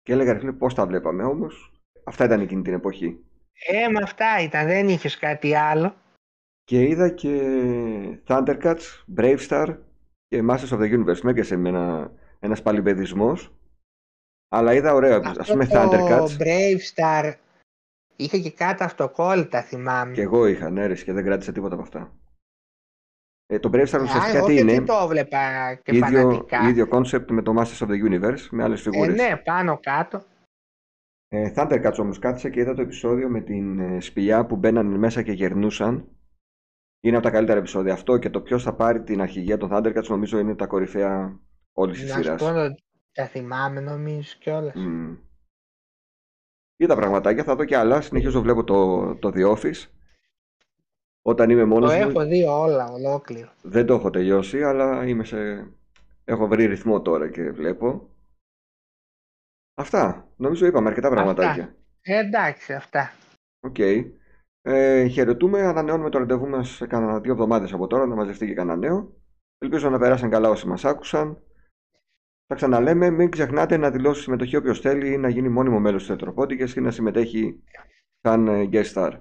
[0.03, 1.73] Και έλεγα ρε φίλε πώς τα βλέπαμε όμως;
[2.05, 3.25] Αυτά ήταν εκείνη την εποχή.
[3.67, 4.67] Ε, με αυτά ήταν.
[4.67, 5.95] Δεν είχες κάτι άλλο.
[6.65, 7.41] Και είδα και
[8.27, 9.79] Thundercats, Brave Star
[10.29, 11.21] και Masters of the Universe.
[11.21, 13.55] Με έπιασε με ένας, ένας παλιμπεδισμός.
[14.49, 15.17] Αλλά είδα ωραία.
[15.25, 16.37] Ας Αυτό πούμε το Thundercats.
[16.39, 17.35] Brave Star
[18.17, 20.13] είχε και κάτω αυτοκόλλητα θυμάμαι.
[20.13, 22.13] Και εγώ είχα ναι, ρε, και δεν κράτησα τίποτα από αυτά.
[23.47, 26.21] Ε, το Brave Star Α, ουσιαστικά εγώ τι και είναι; τι το έβλεπα και ίδιο,
[26.21, 26.69] φανατικά.
[26.69, 29.15] ίδιο concept με το Masters of the Universe, με άλλες ε, φιγούρες.
[29.17, 30.23] ναι, πάνω κάτω.
[31.29, 35.23] Ε, Thundercats όμως κάθισα και είδα το επεισόδιο με την ε, σπηλιά που μπαίνανε μέσα
[35.23, 36.09] και γερνούσαν.
[37.01, 37.93] Είναι από τα καλύτερα επεισόδια.
[37.93, 41.41] Αυτό και το ποιος θα πάρει την αρχηγία των Thundercats νομίζω είναι τα κορυφαία
[41.73, 42.43] όλης της Να σου σειράς.
[42.43, 42.75] πω, το-
[43.13, 44.75] τα θυμάμαι νομίζω κιόλας.
[44.77, 45.17] Mm.
[46.77, 48.01] Είδα πραγματάκια, θα δω και άλλα.
[48.01, 49.89] Συνεχίζω βλέπω το, το The Office.
[51.23, 53.49] Όταν είμαι Το μόνος μου, έχω δει όλα, ολόκληρο.
[53.63, 55.71] δεν το έχω τελειώσει, αλλά είμαι σε...
[56.25, 58.09] έχω βρει ρυθμό τώρα και βλέπω.
[59.75, 60.29] Αυτά.
[60.37, 61.77] Νομίζω είπαμε αρκετά πραγματάκια.
[62.01, 63.13] Ε, εντάξει, αυτά.
[63.61, 63.79] Οκ.
[64.63, 68.55] Ε, χαιρετούμε, ανανεώνουμε το ραντεβού μας σε κανένα δύο εβδομάδες από τώρα, να μαζευτεί και
[68.55, 69.15] κανένα νέο.
[69.59, 71.43] Ελπίζω να περάσαν καλά όσοι μας άκουσαν.
[72.47, 76.09] Θα ξαναλέμε, μην ξεχνάτε να δηλώσει συμμετοχή όποιος θέλει ή να γίνει μόνιμο μέλος του
[76.09, 77.63] Ρετροπόντικες ή να συμμετέχει
[78.21, 79.13] σαν ε, guest star.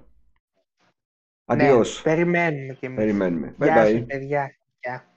[1.44, 2.02] Adiós.
[2.04, 2.98] Ναι, περιμένουμε κι εμείς.
[2.98, 3.54] Περιμένουμε.
[3.58, 3.90] Bye Γεια bye.
[3.90, 4.56] σας, παιδιά.
[4.80, 5.15] Γεια.